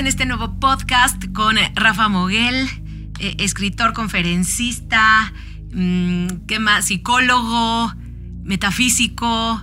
En 0.00 0.06
este 0.06 0.24
nuevo 0.24 0.58
podcast 0.58 1.22
con 1.34 1.56
Rafa 1.74 2.08
Moguel, 2.08 2.66
eh, 3.18 3.36
escritor, 3.38 3.92
conferencista, 3.92 5.30
mm, 5.74 6.46
¿qué 6.48 6.58
más? 6.58 6.86
Psicólogo, 6.86 7.92
metafísico 8.42 9.62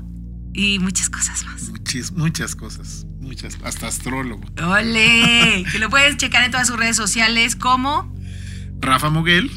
y 0.54 0.78
muchas 0.78 1.10
cosas 1.10 1.44
más. 1.46 1.72
Muchis- 1.72 2.12
muchas 2.12 2.56
cosas, 2.56 3.08
muchas, 3.20 3.58
hasta 3.64 3.88
astrólogo. 3.88 4.44
¡Ole! 4.64 5.66
que 5.72 5.80
lo 5.80 5.90
puedes 5.90 6.18
checar 6.18 6.44
en 6.44 6.52
todas 6.52 6.68
sus 6.68 6.78
redes 6.78 6.96
sociales 6.96 7.56
como 7.56 8.14
Rafa 8.80 9.10
Moguel 9.10 9.50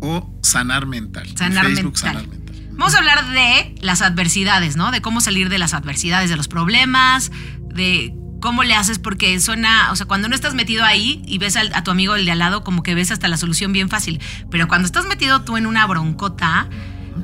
o 0.00 0.34
Sanar 0.42 0.86
Mental. 0.86 1.26
En 1.28 1.34
Facebook 1.52 1.74
Mental. 1.84 1.94
Sanar 1.94 2.26
Mental. 2.28 2.68
Vamos 2.72 2.94
a 2.94 2.98
hablar 2.98 3.28
de 3.32 3.74
las 3.82 4.00
adversidades, 4.00 4.76
¿no? 4.76 4.92
De 4.92 5.02
cómo 5.02 5.20
salir 5.20 5.50
de 5.50 5.58
las 5.58 5.74
adversidades, 5.74 6.30
de 6.30 6.36
los 6.36 6.48
problemas, 6.48 7.30
de 7.74 8.14
cómo 8.42 8.62
le 8.64 8.74
haces, 8.74 8.98
porque 8.98 9.40
suena, 9.40 9.90
o 9.90 9.96
sea, 9.96 10.04
cuando 10.04 10.28
no 10.28 10.34
estás 10.34 10.52
metido 10.52 10.84
ahí 10.84 11.22
y 11.26 11.38
ves 11.38 11.56
a 11.56 11.82
tu 11.82 11.90
amigo 11.90 12.14
el 12.14 12.26
de 12.26 12.32
al 12.32 12.40
lado, 12.40 12.62
como 12.62 12.82
que 12.82 12.94
ves 12.94 13.10
hasta 13.10 13.28
la 13.28 13.38
solución 13.38 13.72
bien 13.72 13.88
fácil. 13.88 14.20
Pero 14.50 14.68
cuando 14.68 14.84
estás 14.84 15.06
metido 15.06 15.40
tú 15.40 15.56
en 15.56 15.64
una 15.64 15.86
broncota, 15.86 16.68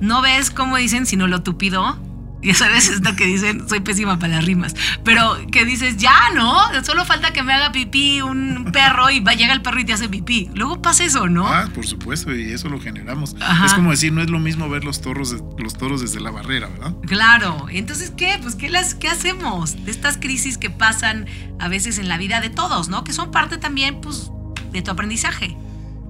no 0.00 0.22
ves 0.22 0.50
cómo 0.50 0.78
dicen, 0.78 1.04
sino 1.04 1.26
lo 1.26 1.42
tupido. 1.42 1.98
Ya 2.42 2.54
sabes 2.54 2.88
esto 2.88 3.16
que 3.16 3.26
dicen, 3.26 3.68
soy 3.68 3.80
pésima 3.80 4.18
para 4.18 4.36
las 4.36 4.44
rimas, 4.44 4.74
pero 5.04 5.36
que 5.50 5.64
dices, 5.64 5.96
ya, 5.96 6.30
¿no? 6.34 6.56
Solo 6.84 7.04
falta 7.04 7.32
que 7.32 7.42
me 7.42 7.52
haga 7.52 7.72
pipí 7.72 8.22
un 8.22 8.70
perro 8.72 9.10
y 9.10 9.20
va, 9.20 9.34
llega 9.34 9.52
el 9.52 9.62
perro 9.62 9.80
y 9.80 9.84
te 9.84 9.92
hace 9.92 10.08
pipí. 10.08 10.50
Luego 10.54 10.80
pasa 10.80 11.04
eso, 11.04 11.28
¿no? 11.28 11.48
Ah, 11.48 11.68
por 11.74 11.86
supuesto, 11.86 12.32
y 12.34 12.52
eso 12.52 12.68
lo 12.68 12.80
generamos. 12.80 13.34
Ajá. 13.40 13.66
Es 13.66 13.74
como 13.74 13.90
decir, 13.90 14.12
no 14.12 14.22
es 14.22 14.30
lo 14.30 14.38
mismo 14.38 14.68
ver 14.68 14.84
los 14.84 15.00
toros, 15.00 15.34
los 15.58 15.74
toros 15.74 16.00
desde 16.00 16.20
la 16.20 16.30
barrera, 16.30 16.68
¿verdad? 16.68 16.94
Claro, 17.06 17.66
entonces 17.70 18.12
¿qué? 18.16 18.38
Pues 18.40 18.54
¿qué, 18.54 18.68
las, 18.68 18.94
¿qué 18.94 19.08
hacemos 19.08 19.84
de 19.84 19.90
estas 19.90 20.16
crisis 20.16 20.58
que 20.58 20.70
pasan 20.70 21.26
a 21.58 21.68
veces 21.68 21.98
en 21.98 22.08
la 22.08 22.18
vida 22.18 22.40
de 22.40 22.50
todos, 22.50 22.88
¿no? 22.88 23.02
Que 23.02 23.12
son 23.12 23.30
parte 23.32 23.58
también, 23.58 24.00
pues, 24.00 24.30
de 24.72 24.82
tu 24.82 24.90
aprendizaje. 24.90 25.56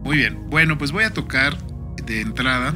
Muy 0.02 0.18
bien, 0.18 0.38
bueno, 0.48 0.76
pues 0.78 0.92
voy 0.92 1.04
a 1.04 1.12
tocar 1.12 1.56
de 2.04 2.20
entrada 2.20 2.74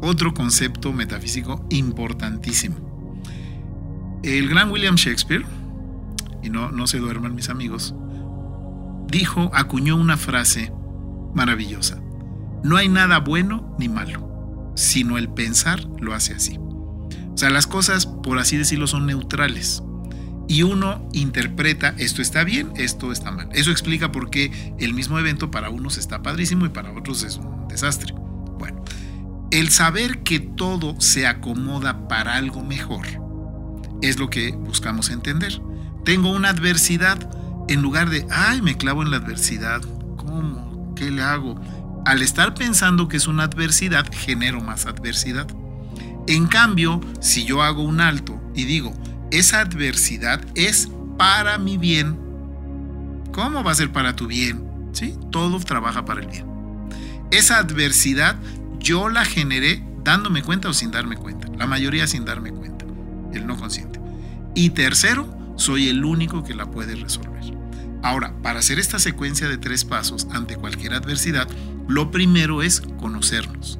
otro 0.00 0.34
concepto 0.34 0.92
metafísico 0.92 1.64
importantísimo. 1.70 2.93
El 4.24 4.48
gran 4.48 4.70
William 4.70 4.94
Shakespeare, 4.94 5.44
y 6.42 6.48
no, 6.48 6.86
se 6.86 6.98
duerman 6.98 7.34
mis 7.34 7.50
amigos, 7.50 7.94
dijo, 9.06 9.50
acuñó 9.52 9.96
una 9.96 10.16
frase 10.16 10.72
maravillosa. 11.34 12.00
No 12.62 12.78
hay 12.78 12.88
nada 12.88 13.18
bueno 13.18 13.76
ni 13.78 13.90
malo, 13.90 14.72
sino 14.76 15.18
el 15.18 15.28
pensar 15.28 15.84
lo 16.00 16.14
hace 16.14 16.32
así. 16.32 16.56
O 16.56 17.36
sea, 17.36 17.50
las 17.50 17.66
cosas, 17.66 18.06
por 18.06 18.38
así 18.38 18.56
decirlo, 18.56 18.86
son 18.86 19.04
neutrales. 19.04 19.82
Y 20.48 20.62
uno 20.62 21.06
interpreta, 21.12 21.94
esto 21.98 22.22
está 22.22 22.44
bien, 22.44 22.72
esto 22.76 23.12
está 23.12 23.30
mal. 23.30 23.50
Eso 23.52 23.72
explica 23.72 24.10
por 24.10 24.30
qué 24.30 24.74
el 24.78 24.94
mismo 24.94 25.18
evento 25.18 25.50
para 25.50 25.68
unos 25.68 25.98
está 25.98 26.22
padrísimo 26.22 26.64
y 26.64 26.70
para 26.70 26.92
otros 26.92 27.24
es 27.24 27.36
un 27.36 27.68
desastre. 27.68 28.14
Bueno, 28.58 28.82
el 29.50 29.68
saber 29.68 30.22
que 30.22 30.40
todo 30.40 30.98
se 30.98 31.26
acomoda 31.26 32.08
para 32.08 32.36
algo 32.36 32.64
mejor 32.64 33.23
es 34.08 34.18
lo 34.18 34.28
que 34.30 34.52
buscamos 34.52 35.10
entender. 35.10 35.60
Tengo 36.04 36.30
una 36.30 36.50
adversidad, 36.50 37.18
en 37.68 37.80
lugar 37.80 38.10
de, 38.10 38.26
ay, 38.30 38.60
me 38.60 38.76
clavo 38.76 39.02
en 39.02 39.10
la 39.10 39.16
adversidad, 39.16 39.80
¿cómo? 40.16 40.92
¿Qué 40.94 41.10
le 41.10 41.22
hago? 41.22 41.58
Al 42.04 42.20
estar 42.20 42.54
pensando 42.54 43.08
que 43.08 43.16
es 43.16 43.26
una 43.26 43.44
adversidad, 43.44 44.06
genero 44.12 44.60
más 44.60 44.86
adversidad. 44.86 45.46
En 46.26 46.46
cambio, 46.46 47.00
si 47.20 47.44
yo 47.44 47.62
hago 47.62 47.82
un 47.82 48.00
alto 48.00 48.40
y 48.54 48.64
digo, 48.64 48.92
esa 49.30 49.60
adversidad 49.60 50.44
es 50.54 50.90
para 51.16 51.56
mi 51.58 51.78
bien, 51.78 52.18
¿cómo 53.32 53.64
va 53.64 53.72
a 53.72 53.74
ser 53.74 53.90
para 53.90 54.14
tu 54.14 54.26
bien? 54.26 54.90
¿Sí? 54.92 55.14
Todo 55.30 55.58
trabaja 55.60 56.04
para 56.04 56.20
el 56.20 56.28
bien. 56.28 56.46
Esa 57.30 57.58
adversidad 57.58 58.36
yo 58.78 59.08
la 59.08 59.24
generé 59.24 59.82
dándome 60.04 60.42
cuenta 60.42 60.68
o 60.68 60.74
sin 60.74 60.90
darme 60.90 61.16
cuenta. 61.16 61.48
La 61.56 61.66
mayoría 61.66 62.06
sin 62.06 62.24
darme 62.24 62.52
cuenta. 62.52 62.84
El 63.32 63.46
no 63.46 63.56
consciente. 63.56 63.93
Y 64.54 64.70
tercero, 64.70 65.36
soy 65.56 65.88
el 65.88 66.04
único 66.04 66.44
que 66.44 66.54
la 66.54 66.70
puede 66.70 66.94
resolver. 66.94 67.34
Ahora, 68.02 68.34
para 68.42 68.58
hacer 68.58 68.78
esta 68.78 68.98
secuencia 68.98 69.48
de 69.48 69.56
tres 69.56 69.84
pasos 69.84 70.28
ante 70.30 70.56
cualquier 70.56 70.92
adversidad, 70.92 71.48
lo 71.88 72.10
primero 72.10 72.62
es 72.62 72.82
conocernos. 72.98 73.78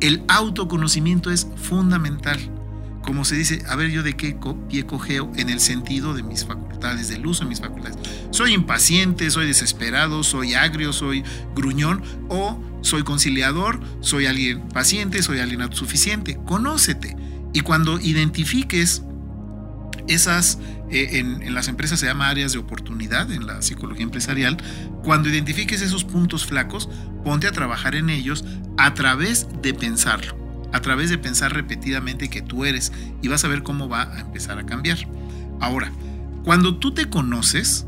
El 0.00 0.24
autoconocimiento 0.26 1.30
es 1.30 1.46
fundamental. 1.56 2.40
Como 3.02 3.24
se 3.24 3.36
dice, 3.36 3.62
a 3.68 3.76
ver 3.76 3.90
yo 3.90 4.02
de 4.02 4.16
qué 4.16 4.36
pie 4.68 4.86
cojeo 4.86 5.30
en 5.36 5.50
el 5.50 5.60
sentido 5.60 6.14
de 6.14 6.22
mis 6.22 6.44
facultades, 6.44 7.08
del 7.08 7.26
uso 7.26 7.44
de 7.44 7.50
mis 7.50 7.60
facultades. 7.60 7.98
Soy 8.30 8.54
impaciente, 8.54 9.30
soy 9.30 9.46
desesperado, 9.46 10.22
soy 10.22 10.54
agrio, 10.54 10.92
soy 10.92 11.22
gruñón 11.54 12.02
o 12.28 12.58
soy 12.80 13.02
conciliador, 13.02 13.80
soy 14.00 14.26
alguien 14.26 14.66
paciente, 14.68 15.22
soy 15.22 15.40
alguien 15.40 15.62
autosuficiente. 15.62 16.38
Conócete. 16.46 17.16
Y 17.52 17.60
cuando 17.60 18.00
identifiques 18.00 19.02
esas, 20.08 20.58
eh, 20.90 21.18
en, 21.18 21.42
en 21.42 21.54
las 21.54 21.68
empresas 21.68 22.00
se 22.00 22.06
llama 22.06 22.28
áreas 22.28 22.52
de 22.52 22.58
oportunidad, 22.58 23.30
en 23.30 23.46
la 23.46 23.62
psicología 23.62 24.04
empresarial, 24.04 24.56
cuando 25.02 25.28
identifiques 25.28 25.82
esos 25.82 26.04
puntos 26.04 26.46
flacos, 26.46 26.88
ponte 27.24 27.46
a 27.46 27.52
trabajar 27.52 27.94
en 27.94 28.10
ellos 28.10 28.44
a 28.78 28.94
través 28.94 29.46
de 29.62 29.74
pensarlo, 29.74 30.36
a 30.72 30.80
través 30.80 31.10
de 31.10 31.18
pensar 31.18 31.52
repetidamente 31.52 32.30
que 32.30 32.42
tú 32.42 32.64
eres 32.64 32.92
y 33.20 33.28
vas 33.28 33.44
a 33.44 33.48
ver 33.48 33.62
cómo 33.62 33.88
va 33.88 34.14
a 34.14 34.20
empezar 34.20 34.58
a 34.58 34.66
cambiar. 34.66 34.98
Ahora, 35.60 35.92
cuando 36.44 36.76
tú 36.78 36.92
te 36.92 37.08
conoces, 37.08 37.86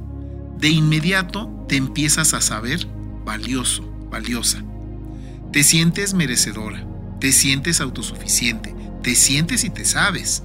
de 0.59 0.69
inmediato 0.69 1.67
te 1.69 1.77
empiezas 1.77 2.35
a 2.35 2.41
saber 2.41 2.87
valioso, 3.25 3.83
valiosa. 4.11 4.63
Te 5.53 5.63
sientes 5.63 6.15
merecedora, 6.15 6.87
te 7.21 7.33
sientes 7.33 7.81
autosuficiente, 7.81 8.75
te 9.03 9.15
sientes 9.15 9.65
y 9.65 9.71
te 9.71 9.85
sabes. 9.85 10.43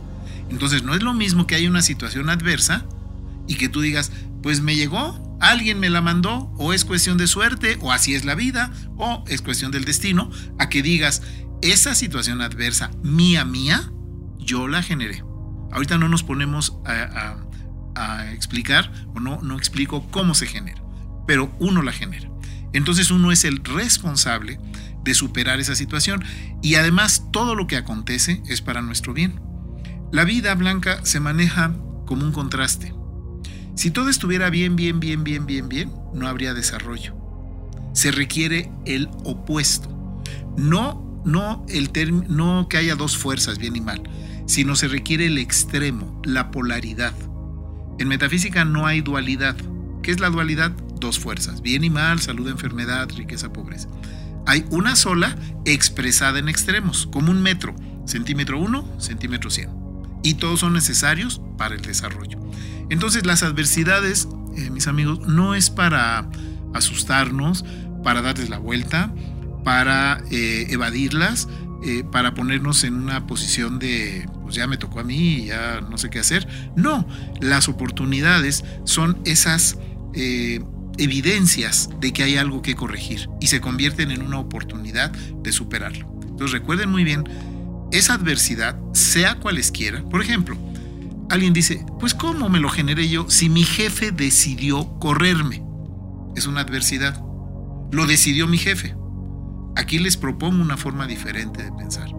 Entonces 0.49 0.83
no 0.83 0.93
es 0.95 1.03
lo 1.03 1.13
mismo 1.13 1.47
que 1.47 1.55
hay 1.55 1.67
una 1.67 1.81
situación 1.81 2.29
adversa 2.29 2.85
y 3.47 3.55
que 3.55 3.69
tú 3.69 3.81
digas, 3.81 4.11
pues 4.43 4.61
me 4.61 4.75
llegó, 4.75 5.37
alguien 5.41 5.79
me 5.79 5.89
la 5.89 6.01
mandó, 6.01 6.51
o 6.57 6.73
es 6.73 6.85
cuestión 6.85 7.17
de 7.17 7.27
suerte, 7.27 7.77
o 7.81 7.91
así 7.91 8.15
es 8.15 8.25
la 8.25 8.35
vida, 8.35 8.71
o 8.97 9.23
es 9.27 9.41
cuestión 9.41 9.71
del 9.71 9.85
destino, 9.85 10.29
a 10.57 10.69
que 10.69 10.81
digas, 10.81 11.21
esa 11.61 11.93
situación 11.95 12.41
adversa 12.41 12.91
mía, 13.03 13.45
mía, 13.45 13.91
yo 14.37 14.67
la 14.67 14.81
generé. 14.81 15.23
Ahorita 15.71 15.97
no 15.97 16.09
nos 16.09 16.23
ponemos 16.23 16.77
a, 16.85 16.93
a- 16.93 17.45
a 17.95 18.31
explicar, 18.31 18.91
o 19.15 19.19
no, 19.19 19.41
no 19.41 19.57
explico 19.57 20.07
cómo 20.09 20.33
se 20.33 20.47
genera, 20.47 20.81
pero 21.27 21.53
uno 21.59 21.81
la 21.81 21.91
genera. 21.91 22.29
Entonces 22.71 23.11
uno 23.11 23.31
es 23.31 23.43
el 23.45 23.63
responsable 23.63 24.59
de 25.03 25.13
superar 25.13 25.59
esa 25.59 25.75
situación 25.75 26.23
y 26.61 26.75
además 26.75 27.23
todo 27.31 27.55
lo 27.55 27.67
que 27.67 27.77
acontece 27.77 28.41
es 28.47 28.61
para 28.61 28.81
nuestro 28.81 29.13
bien. 29.13 29.41
La 30.11 30.23
vida 30.23 30.55
blanca 30.55 31.05
se 31.05 31.19
maneja 31.19 31.75
como 32.07 32.23
un 32.23 32.31
contraste. 32.31 32.93
Si 33.75 33.91
todo 33.91 34.09
estuviera 34.09 34.49
bien, 34.49 34.75
bien, 34.75 34.99
bien, 34.99 35.23
bien, 35.23 35.45
bien, 35.45 35.69
bien, 35.69 35.93
no 36.15 36.27
habría 36.27 36.55
desarrollo. 36.55 37.15
Se 37.93 38.11
requiere 38.11 38.71
el 38.85 39.07
opuesto. 39.23 39.89
No, 40.57 41.21
no, 41.25 41.63
el 41.69 41.91
no 42.27 42.67
que 42.67 42.77
haya 42.77 42.95
dos 42.95 43.17
fuerzas, 43.17 43.59
bien 43.59 43.75
y 43.75 43.81
mal, 43.81 44.01
sino 44.47 44.75
se 44.75 44.87
requiere 44.87 45.27
el 45.27 45.37
extremo, 45.37 46.19
la 46.25 46.49
polaridad. 46.49 47.13
En 47.99 48.07
metafísica 48.07 48.65
no 48.65 48.87
hay 48.87 49.01
dualidad. 49.01 49.55
¿Qué 50.01 50.09
es 50.09 50.19
la 50.19 50.31
dualidad? 50.31 50.71
Dos 50.99 51.19
fuerzas, 51.19 51.61
bien 51.61 51.83
y 51.83 51.91
mal, 51.91 52.19
salud, 52.19 52.47
enfermedad, 52.47 53.09
riqueza, 53.15 53.53
pobreza. 53.53 53.89
Hay 54.47 54.65
una 54.71 54.95
sola 54.95 55.37
expresada 55.65 56.39
en 56.39 56.49
extremos, 56.49 57.07
como 57.11 57.29
un 57.29 57.43
metro, 57.43 57.75
centímetro 58.05 58.59
1, 58.59 58.99
centímetro 58.99 59.51
100. 59.51 59.78
Y 60.23 60.35
todos 60.35 60.59
son 60.61 60.73
necesarios 60.73 61.41
para 61.57 61.75
el 61.75 61.81
desarrollo. 61.81 62.39
Entonces 62.89 63.25
las 63.25 63.43
adversidades, 63.43 64.27
eh, 64.57 64.69
mis 64.69 64.87
amigos, 64.87 65.19
no 65.27 65.55
es 65.55 65.69
para 65.69 66.29
asustarnos, 66.73 67.63
para 68.03 68.21
darles 68.21 68.49
la 68.49 68.57
vuelta, 68.57 69.13
para 69.63 70.21
eh, 70.31 70.67
evadirlas, 70.69 71.47
eh, 71.85 72.03
para 72.11 72.33
ponernos 72.33 72.83
en 72.83 72.95
una 72.95 73.27
posición 73.27 73.79
de, 73.79 74.27
pues 74.43 74.55
ya 74.55 74.67
me 74.67 74.77
tocó 74.77 74.99
a 74.99 75.03
mí, 75.03 75.45
ya 75.45 75.81
no 75.81 75.97
sé 75.97 76.09
qué 76.09 76.19
hacer. 76.19 76.47
No, 76.75 77.07
las 77.39 77.69
oportunidades 77.69 78.63
son 78.83 79.17
esas 79.25 79.77
evidencias 80.97 81.89
de 82.01 82.11
que 82.11 82.23
hay 82.23 82.35
algo 82.35 82.61
que 82.61 82.75
corregir 82.75 83.29
y 83.39 83.47
se 83.47 83.61
convierten 83.61 84.11
en 84.11 84.21
una 84.21 84.39
oportunidad 84.39 85.11
de 85.11 85.51
superarlo. 85.51 86.11
Entonces 86.23 86.51
recuerden 86.51 86.89
muy 86.89 87.03
bien, 87.03 87.23
esa 87.91 88.13
adversidad, 88.13 88.77
sea 88.93 89.35
cualesquiera, 89.35 90.03
por 90.03 90.21
ejemplo, 90.21 90.57
alguien 91.29 91.53
dice, 91.53 91.85
pues 91.99 92.13
¿cómo 92.13 92.49
me 92.49 92.59
lo 92.59 92.69
generé 92.69 93.07
yo 93.07 93.29
si 93.29 93.49
mi 93.49 93.63
jefe 93.63 94.11
decidió 94.11 94.99
correrme? 94.99 95.63
Es 96.35 96.45
una 96.45 96.61
adversidad. 96.61 97.21
Lo 97.91 98.05
decidió 98.05 98.47
mi 98.47 98.57
jefe. 98.57 98.95
Aquí 99.75 99.99
les 99.99 100.17
propongo 100.17 100.61
una 100.61 100.77
forma 100.77 101.07
diferente 101.07 101.63
de 101.63 101.71
pensar. 101.71 102.09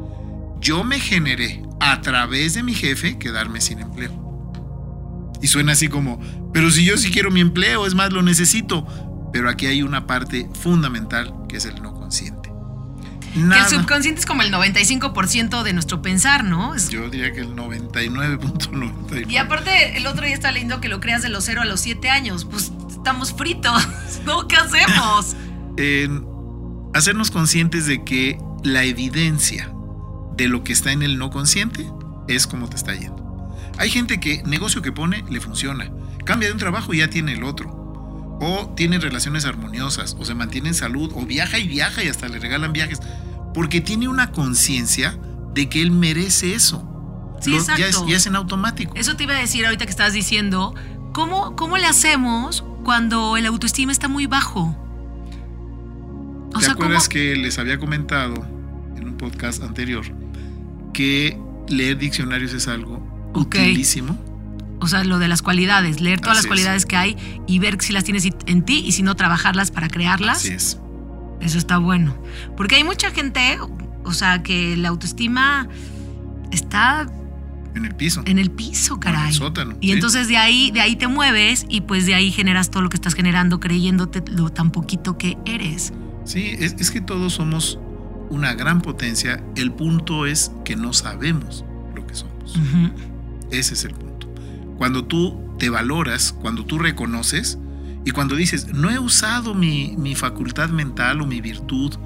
Yo 0.60 0.84
me 0.84 0.98
generé 0.98 1.62
a 1.80 2.00
través 2.00 2.54
de 2.54 2.62
mi 2.62 2.74
jefe 2.74 3.18
quedarme 3.18 3.60
sin 3.60 3.80
empleo. 3.80 4.12
Y 5.42 5.46
suena 5.46 5.72
así 5.72 5.88
como, 5.88 6.20
pero 6.52 6.70
si 6.70 6.84
yo 6.84 6.96
sí 6.96 7.10
quiero 7.10 7.30
mi 7.30 7.40
empleo, 7.40 7.86
es 7.86 7.94
más, 7.94 8.12
lo 8.12 8.22
necesito. 8.22 8.86
Pero 9.32 9.48
aquí 9.48 9.66
hay 9.66 9.82
una 9.82 10.06
parte 10.06 10.48
fundamental 10.60 11.32
que 11.48 11.56
es 11.56 11.64
el 11.64 11.80
no 11.82 11.94
consciente. 11.94 12.39
Que 13.32 13.58
el 13.58 13.66
subconsciente 13.66 14.20
es 14.20 14.26
como 14.26 14.42
el 14.42 14.52
95% 14.52 15.62
de 15.62 15.72
nuestro 15.72 16.02
pensar, 16.02 16.44
¿no? 16.44 16.76
Yo 16.76 17.08
diría 17.08 17.32
que 17.32 17.40
el 17.40 17.54
99.99. 17.54 19.30
Y 19.30 19.36
aparte, 19.36 19.96
el 19.96 20.06
otro 20.06 20.26
día 20.26 20.34
está 20.34 20.50
lindo 20.50 20.80
que 20.80 20.88
lo 20.88 21.00
creas 21.00 21.22
de 21.22 21.28
los 21.28 21.44
0 21.44 21.62
a 21.62 21.64
los 21.64 21.80
7 21.80 22.10
años. 22.10 22.44
Pues 22.44 22.72
estamos 22.90 23.32
fritos, 23.32 23.86
¿no? 24.24 24.48
¿Qué 24.48 24.56
hacemos? 24.56 25.36
en, 25.76 26.26
hacernos 26.94 27.30
conscientes 27.30 27.86
de 27.86 28.04
que 28.04 28.38
la 28.62 28.84
evidencia 28.84 29.72
de 30.36 30.48
lo 30.48 30.64
que 30.64 30.72
está 30.72 30.92
en 30.92 31.02
el 31.02 31.18
no 31.18 31.30
consciente 31.30 31.86
es 32.28 32.46
como 32.46 32.68
te 32.68 32.76
está 32.76 32.94
yendo. 32.94 33.56
Hay 33.78 33.90
gente 33.90 34.20
que 34.20 34.42
negocio 34.44 34.82
que 34.82 34.92
pone 34.92 35.24
le 35.30 35.40
funciona, 35.40 35.90
cambia 36.24 36.48
de 36.48 36.54
un 36.54 36.58
trabajo 36.58 36.92
y 36.92 36.98
ya 36.98 37.08
tiene 37.08 37.32
el 37.32 37.44
otro. 37.44 37.79
O 38.40 38.72
tiene 38.74 38.98
relaciones 38.98 39.44
armoniosas, 39.44 40.16
o 40.18 40.24
se 40.24 40.34
mantiene 40.34 40.68
en 40.68 40.74
salud, 40.74 41.12
o 41.14 41.26
viaja 41.26 41.58
y 41.58 41.68
viaja 41.68 42.02
y 42.02 42.08
hasta 42.08 42.28
le 42.28 42.38
regalan 42.38 42.72
viajes, 42.72 43.00
porque 43.52 43.80
tiene 43.80 44.08
una 44.08 44.32
conciencia 44.32 45.18
de 45.54 45.68
que 45.68 45.82
él 45.82 45.90
merece 45.90 46.54
eso. 46.54 46.86
Sí, 47.40 47.54
exacto. 47.54 48.06
Ya 48.06 48.16
es, 48.16 48.26
en 48.26 48.36
automático. 48.36 48.94
Eso 48.96 49.16
te 49.16 49.24
iba 49.24 49.34
a 49.34 49.38
decir 49.38 49.64
ahorita 49.64 49.84
que 49.84 49.90
estabas 49.90 50.12
diciendo, 50.12 50.74
¿cómo, 51.12 51.56
cómo 51.56 51.76
le 51.76 51.86
hacemos 51.86 52.64
cuando 52.84 53.36
el 53.36 53.46
autoestima 53.46 53.92
está 53.92 54.08
muy 54.08 54.26
bajo? 54.26 54.76
¿Te 56.58 56.66
acuerdas 56.66 57.08
que 57.08 57.36
les 57.36 57.58
había 57.58 57.78
comentado 57.78 58.34
en 58.96 59.08
un 59.08 59.16
podcast 59.16 59.62
anterior 59.62 60.04
que 60.92 61.38
leer 61.68 61.98
diccionarios 61.98 62.52
es 62.52 62.68
algo 62.68 63.00
utilísimo? 63.34 64.18
O 64.80 64.88
sea, 64.88 65.04
lo 65.04 65.18
de 65.18 65.28
las 65.28 65.42
cualidades, 65.42 66.00
leer 66.00 66.20
todas 66.20 66.36
las 66.36 66.46
cualidades 66.46 66.86
que 66.86 66.96
hay 66.96 67.16
y 67.46 67.58
ver 67.58 67.76
si 67.80 67.92
las 67.92 68.04
tienes 68.04 68.26
en 68.46 68.62
ti 68.64 68.82
y 68.84 68.92
si 68.92 69.02
no 69.02 69.14
trabajarlas 69.14 69.70
para 69.70 69.88
crearlas. 69.88 70.38
Así 70.38 70.52
es. 70.52 70.78
Eso 71.40 71.58
está 71.58 71.78
bueno. 71.78 72.16
Porque 72.56 72.76
hay 72.76 72.84
mucha 72.84 73.10
gente, 73.10 73.58
o 74.04 74.12
sea, 74.12 74.42
que 74.42 74.76
la 74.76 74.88
autoestima 74.88 75.68
está 76.50 77.06
en 77.74 77.84
el 77.84 77.94
piso. 77.94 78.22
En 78.26 78.38
el 78.38 78.50
piso, 78.50 78.98
caray. 78.98 79.22
En 79.22 79.28
el 79.28 79.34
sótano. 79.34 79.76
Y 79.80 79.92
entonces 79.92 80.28
de 80.28 80.36
ahí, 80.36 80.70
de 80.70 80.80
ahí 80.80 80.96
te 80.96 81.06
mueves 81.06 81.64
y 81.68 81.82
pues 81.82 82.06
de 82.06 82.14
ahí 82.14 82.30
generas 82.30 82.70
todo 82.70 82.82
lo 82.82 82.88
que 82.88 82.96
estás 82.96 83.14
generando 83.14 83.60
creyéndote 83.60 84.22
lo 84.30 84.50
tan 84.50 84.70
poquito 84.70 85.16
que 85.16 85.36
eres. 85.46 85.92
Sí, 86.24 86.56
es, 86.58 86.90
que 86.90 87.00
todos 87.00 87.34
somos 87.34 87.78
una 88.28 88.54
gran 88.54 88.82
potencia. 88.82 89.42
El 89.56 89.72
punto 89.72 90.26
es 90.26 90.52
que 90.64 90.76
no 90.76 90.92
sabemos 90.92 91.64
lo 91.94 92.06
que 92.06 92.14
somos. 92.14 92.58
Ese 93.50 93.74
es 93.74 93.84
el 93.84 93.94
punto. 93.94 94.09
Cuando 94.80 95.04
tú 95.04 95.38
te 95.58 95.68
valoras, 95.68 96.32
cuando 96.32 96.64
tú 96.64 96.78
reconoces 96.78 97.58
y 98.06 98.12
cuando 98.12 98.34
dices, 98.34 98.72
no 98.72 98.90
he 98.90 98.98
usado 98.98 99.52
mi, 99.52 99.94
mi 99.98 100.14
facultad 100.14 100.70
mental 100.70 101.20
o 101.20 101.26
mi 101.26 101.42
virtud, 101.42 101.96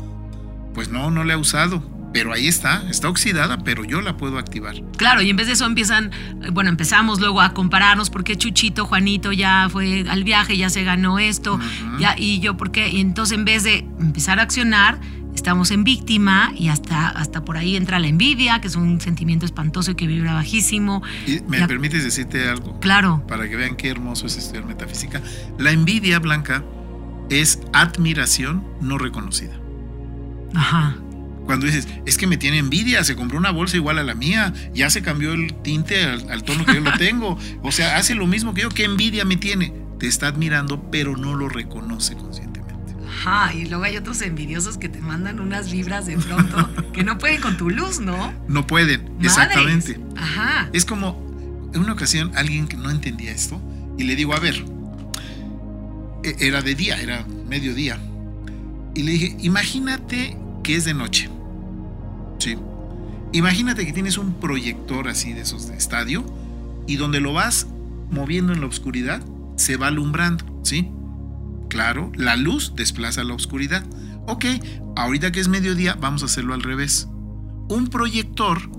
pues 0.74 0.88
no, 0.88 1.08
no 1.12 1.22
la 1.22 1.34
he 1.34 1.36
usado 1.36 1.94
pero 2.12 2.32
ahí 2.32 2.48
está, 2.48 2.82
está 2.88 3.08
oxidada, 3.08 3.58
pero 3.58 3.84
yo 3.84 4.00
la 4.00 4.16
puedo 4.16 4.38
activar. 4.38 4.76
Claro, 4.96 5.22
y 5.22 5.30
en 5.30 5.36
vez 5.36 5.46
de 5.48 5.52
eso 5.52 5.66
empiezan, 5.66 6.10
bueno, 6.52 6.70
empezamos 6.70 7.20
luego 7.20 7.40
a 7.40 7.52
compararnos 7.54 8.10
porque 8.10 8.36
Chuchito, 8.36 8.86
Juanito 8.86 9.30
ya 9.30 9.68
fue 9.70 10.04
al 10.08 10.24
viaje, 10.24 10.56
ya 10.56 10.68
se 10.68 10.82
ganó 10.82 11.20
esto, 11.20 11.60
ya 11.98 12.16
y 12.16 12.40
yo 12.40 12.56
porque 12.56 12.88
y 12.88 13.00
entonces 13.00 13.38
en 13.38 13.44
vez 13.44 13.64
de 13.64 13.78
empezar 14.00 14.40
a 14.40 14.42
accionar, 14.42 15.00
estamos 15.34 15.70
en 15.70 15.84
víctima 15.84 16.52
y 16.56 16.68
hasta, 16.68 17.08
hasta 17.08 17.44
por 17.44 17.56
ahí 17.56 17.76
entra 17.76 17.98
la 17.98 18.06
envidia, 18.06 18.60
que 18.60 18.68
es 18.68 18.76
un 18.76 19.00
sentimiento 19.00 19.46
espantoso 19.46 19.90
y 19.90 19.94
que 19.94 20.06
vibra 20.06 20.34
bajísimo. 20.34 21.02
¿Y 21.26 21.40
¿Me 21.48 21.66
permites 21.66 22.04
decirte 22.04 22.48
algo? 22.48 22.78
Claro. 22.80 23.24
Para 23.26 23.48
que 23.48 23.56
vean 23.56 23.76
qué 23.76 23.88
hermoso 23.88 24.26
es 24.26 24.36
estudiar 24.36 24.64
metafísica. 24.64 25.20
La 25.58 25.70
envidia 25.70 26.18
blanca 26.18 26.64
es 27.30 27.60
admiración 27.72 28.64
no 28.80 28.98
reconocida. 28.98 29.58
Ajá. 30.54 30.96
Cuando 31.44 31.66
dices, 31.66 31.88
es 32.06 32.16
que 32.16 32.26
me 32.26 32.36
tiene 32.36 32.58
envidia, 32.58 33.04
se 33.04 33.16
compró 33.16 33.36
una 33.36 33.50
bolsa 33.50 33.76
igual 33.76 33.98
a 33.98 34.02
la 34.02 34.14
mía, 34.14 34.54
ya 34.72 34.88
se 34.88 35.02
cambió 35.02 35.34
el 35.34 35.54
tinte 35.62 36.02
al, 36.04 36.42
tono 36.42 36.64
que 36.64 36.74
yo 36.74 36.80
lo 36.80 36.92
tengo. 36.92 37.38
O 37.62 37.70
sea, 37.70 37.96
hace 37.96 38.14
lo 38.14 38.26
mismo 38.26 38.54
que 38.54 38.62
yo, 38.62 38.70
¿qué 38.70 38.84
envidia 38.84 39.24
me 39.24 39.36
tiene? 39.36 39.74
Te 39.98 40.06
está 40.06 40.28
admirando, 40.28 40.90
pero 40.90 41.16
no 41.16 41.34
lo 41.34 41.48
reconoce 41.48 42.14
conscientemente. 42.14 42.63
Ajá, 43.14 43.54
y 43.54 43.66
luego 43.66 43.84
hay 43.84 43.96
otros 43.96 44.20
envidiosos 44.22 44.76
que 44.76 44.88
te 44.88 45.00
mandan 45.00 45.40
unas 45.40 45.70
vibras 45.70 46.06
de 46.06 46.18
pronto 46.18 46.68
que 46.92 47.04
no 47.04 47.18
pueden 47.18 47.40
con 47.40 47.56
tu 47.56 47.70
luz, 47.70 48.00
¿no? 48.00 48.34
No 48.48 48.66
pueden, 48.66 49.16
exactamente. 49.20 50.00
Ajá. 50.16 50.68
Es 50.72 50.84
como, 50.84 51.70
en 51.72 51.80
una 51.80 51.92
ocasión, 51.92 52.32
alguien 52.34 52.66
que 52.66 52.76
no 52.76 52.90
entendía 52.90 53.32
esto, 53.32 53.60
y 53.96 54.04
le 54.04 54.16
digo, 54.16 54.34
a 54.34 54.40
ver, 54.40 54.64
e, 56.22 56.36
era 56.40 56.60
de 56.60 56.74
día, 56.74 57.00
era 57.00 57.24
mediodía. 57.48 57.98
Y 58.94 59.02
le 59.02 59.12
dije, 59.12 59.36
imagínate 59.40 60.36
que 60.62 60.76
es 60.76 60.84
de 60.84 60.94
noche. 60.94 61.28
Sí. 62.38 62.56
Imagínate 63.32 63.86
que 63.86 63.92
tienes 63.92 64.18
un 64.18 64.34
proyector 64.34 65.08
así 65.08 65.32
de 65.32 65.42
esos 65.42 65.68
de 65.68 65.76
estadio 65.76 66.24
y 66.86 66.96
donde 66.96 67.20
lo 67.20 67.32
vas 67.32 67.66
moviendo 68.10 68.52
en 68.52 68.60
la 68.60 68.66
oscuridad 68.66 69.22
se 69.56 69.76
va 69.76 69.88
alumbrando, 69.88 70.44
¿sí? 70.62 70.90
Claro, 71.74 72.12
la 72.14 72.36
luz 72.36 72.74
desplaza 72.76 73.24
la 73.24 73.34
oscuridad. 73.34 73.84
Ok, 74.28 74.44
ahorita 74.94 75.32
que 75.32 75.40
es 75.40 75.48
mediodía 75.48 75.96
vamos 76.00 76.22
a 76.22 76.26
hacerlo 76.26 76.54
al 76.54 76.62
revés. 76.62 77.08
Un 77.68 77.88
proyector 77.88 78.70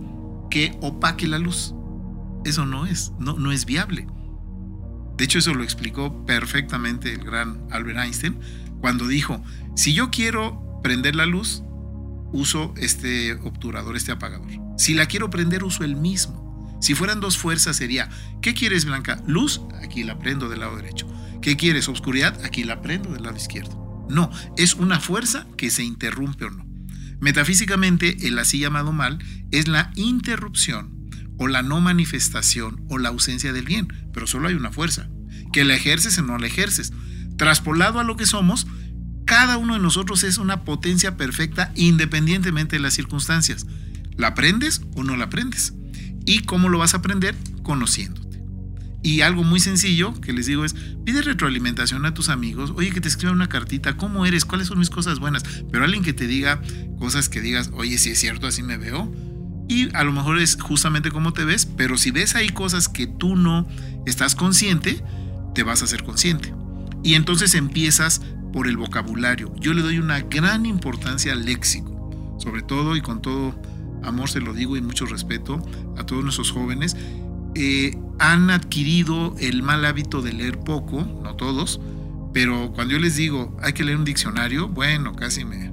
que 0.50 0.78
opaque 0.80 1.28
la 1.28 1.38
luz. 1.38 1.76
Eso 2.46 2.66
no 2.66 2.86
es, 2.86 3.12
no, 3.20 3.38
no 3.38 3.52
es 3.52 3.66
viable. 3.66 4.08
De 5.18 5.26
hecho, 5.26 5.40
eso 5.40 5.54
lo 5.54 5.66
explicó 5.66 6.26
perfectamente 6.26 7.12
el 7.12 7.26
gran 7.26 7.68
Albert 7.70 8.00
Einstein 8.00 8.40
cuando 8.80 9.10
dijo, 9.10 9.44
si 9.76 9.94
yo 9.94 10.10
quiero 10.10 10.80
prender 10.82 11.18
la 11.18 11.26
luz, 11.26 11.64
uso 12.32 12.74
este 12.78 13.34
obturador, 13.34 13.98
este 13.98 14.14
apagador. 14.14 14.48
Si 14.78 14.94
la 14.94 15.06
quiero 15.08 15.30
prender, 15.30 15.66
uso 15.66 15.84
el 15.84 15.98
mismo. 15.98 16.78
Si 16.80 16.96
fueran 16.96 17.20
dos 17.20 17.38
fuerzas 17.38 17.76
sería, 17.76 18.10
¿qué 18.42 18.54
quieres 18.54 18.86
Blanca? 18.86 19.22
Luz, 19.28 19.60
aquí 19.84 20.06
la 20.06 20.18
prendo 20.18 20.48
del 20.48 20.62
lado 20.62 20.78
derecho. 20.78 21.06
¿Qué 21.46 21.58
quieres? 21.58 21.88
Obscuridad, 21.90 22.44
aquí 22.44 22.64
la 22.64 22.82
prendo 22.82 23.12
del 23.12 23.22
lado 23.22 23.38
izquierdo. 23.38 24.08
No, 24.10 24.32
es 24.58 24.74
una 24.74 25.00
fuerza 25.00 25.46
que 25.58 25.70
se 25.70 25.84
interrumpe 25.84 26.46
o 26.46 26.50
no. 26.50 26.66
Metafísicamente, 27.20 28.28
el 28.28 28.40
así 28.40 28.58
llamado 28.58 28.94
mal 28.94 29.20
es 29.52 29.68
la 29.68 29.92
interrupción 29.94 31.08
o 31.38 31.48
la 31.48 31.62
no 31.62 31.82
manifestación 31.82 32.84
o 32.90 32.98
la 32.98 33.10
ausencia 33.10 33.54
del 33.54 33.66
bien, 33.66 33.94
pero 34.12 34.26
solo 34.26 34.48
hay 34.48 34.56
una 34.56 34.72
fuerza, 34.72 35.08
que 35.54 35.66
la 35.66 35.76
ejerces 35.76 36.18
o 36.18 36.24
no 36.24 36.40
la 36.40 36.48
ejerces. 36.48 36.94
Traspolado 37.38 38.00
a 38.00 38.04
lo 38.04 38.18
que 38.18 38.26
somos, 38.26 38.66
cada 39.26 39.58
uno 39.58 39.76
de 39.76 39.82
nosotros 39.82 40.24
es 40.24 40.40
una 40.40 40.64
potencia 40.64 41.16
perfecta 41.16 41.72
independientemente 41.76 42.78
de 42.78 42.82
las 42.82 42.96
circunstancias. 42.96 43.68
¿La 44.18 44.30
aprendes 44.30 44.82
o 44.96 45.04
no 45.04 45.16
la 45.16 45.26
aprendes? 45.26 45.76
¿Y 46.26 46.40
cómo 46.40 46.70
lo 46.70 46.80
vas 46.80 46.96
a 46.96 46.98
aprender? 46.98 47.36
Conociéndote. 47.62 48.25
Y 49.06 49.22
algo 49.22 49.44
muy 49.44 49.60
sencillo 49.60 50.20
que 50.20 50.34
les 50.34 50.48
digo 50.48 50.66
es, 50.66 50.74
pide 51.04 51.22
retroalimentación 51.22 52.08
a 52.08 52.16
tus 52.16 52.30
amigos, 52.30 52.74
oye, 52.76 52.90
que 52.90 53.02
te 53.02 53.08
escriban 53.08 53.36
una 53.36 53.50
cartita, 53.50 53.98
¿cómo 53.98 54.26
eres? 54.26 54.46
¿Cuáles 54.46 54.68
son 54.68 54.80
mis 54.80 54.90
cosas 54.90 55.20
buenas? 55.20 55.44
Pero 55.72 55.84
alguien 55.84 56.02
que 56.02 56.14
te 56.14 56.26
diga 56.26 56.60
cosas 56.98 57.30
que 57.30 57.40
digas, 57.40 57.70
oye, 57.76 58.00
si 58.00 58.10
es 58.10 58.20
cierto, 58.20 58.48
así 58.48 58.64
me 58.64 58.78
veo. 58.78 59.14
Y 59.70 59.96
a 59.96 60.04
lo 60.04 60.12
mejor 60.12 60.40
es 60.40 60.58
justamente 60.60 61.12
como 61.12 61.34
te 61.34 61.46
ves, 61.46 61.68
pero 61.68 61.98
si 61.98 62.10
ves 62.10 62.34
ahí 62.34 62.50
cosas 62.50 62.90
que 62.90 63.06
tú 63.06 63.36
no 63.36 63.68
estás 64.08 64.34
consciente, 64.34 65.04
te 65.54 65.62
vas 65.62 65.84
a 65.84 65.88
ser 65.88 66.04
consciente. 66.04 66.52
Y 67.04 67.14
entonces 67.14 67.54
empiezas 67.54 68.24
por 68.54 68.68
el 68.68 68.76
vocabulario. 68.76 69.54
Yo 69.60 69.76
le 69.76 69.84
doy 69.84 70.00
una 70.00 70.22
gran 70.22 70.66
importancia 70.66 71.32
al 71.32 71.46
léxico, 71.46 72.10
sobre 72.40 72.64
todo 72.64 72.96
y 72.96 73.02
con 73.02 73.22
todo 73.22 73.54
amor 74.04 74.30
se 74.32 74.42
lo 74.42 74.54
digo 74.54 74.78
y 74.78 74.82
mucho 74.82 75.06
respeto 75.06 75.64
a 75.96 76.08
todos 76.08 76.24
nuestros 76.24 76.52
jóvenes. 76.52 76.98
Eh, 77.56 77.98
han 78.20 78.50
adquirido 78.50 79.36
el 79.40 79.64
mal 79.64 79.86
hábito 79.86 80.22
de 80.22 80.34
leer 80.34 80.60
poco, 80.60 81.02
no 81.24 81.36
todos, 81.36 81.80
pero 82.34 82.72
cuando 82.74 82.94
yo 82.94 83.00
les 83.00 83.16
digo 83.16 83.56
hay 83.62 83.74
que 83.74 83.84
leer 83.84 83.98
un 83.98 84.06
diccionario, 84.06 84.68
bueno, 84.68 85.16
casi 85.16 85.46
me, 85.46 85.72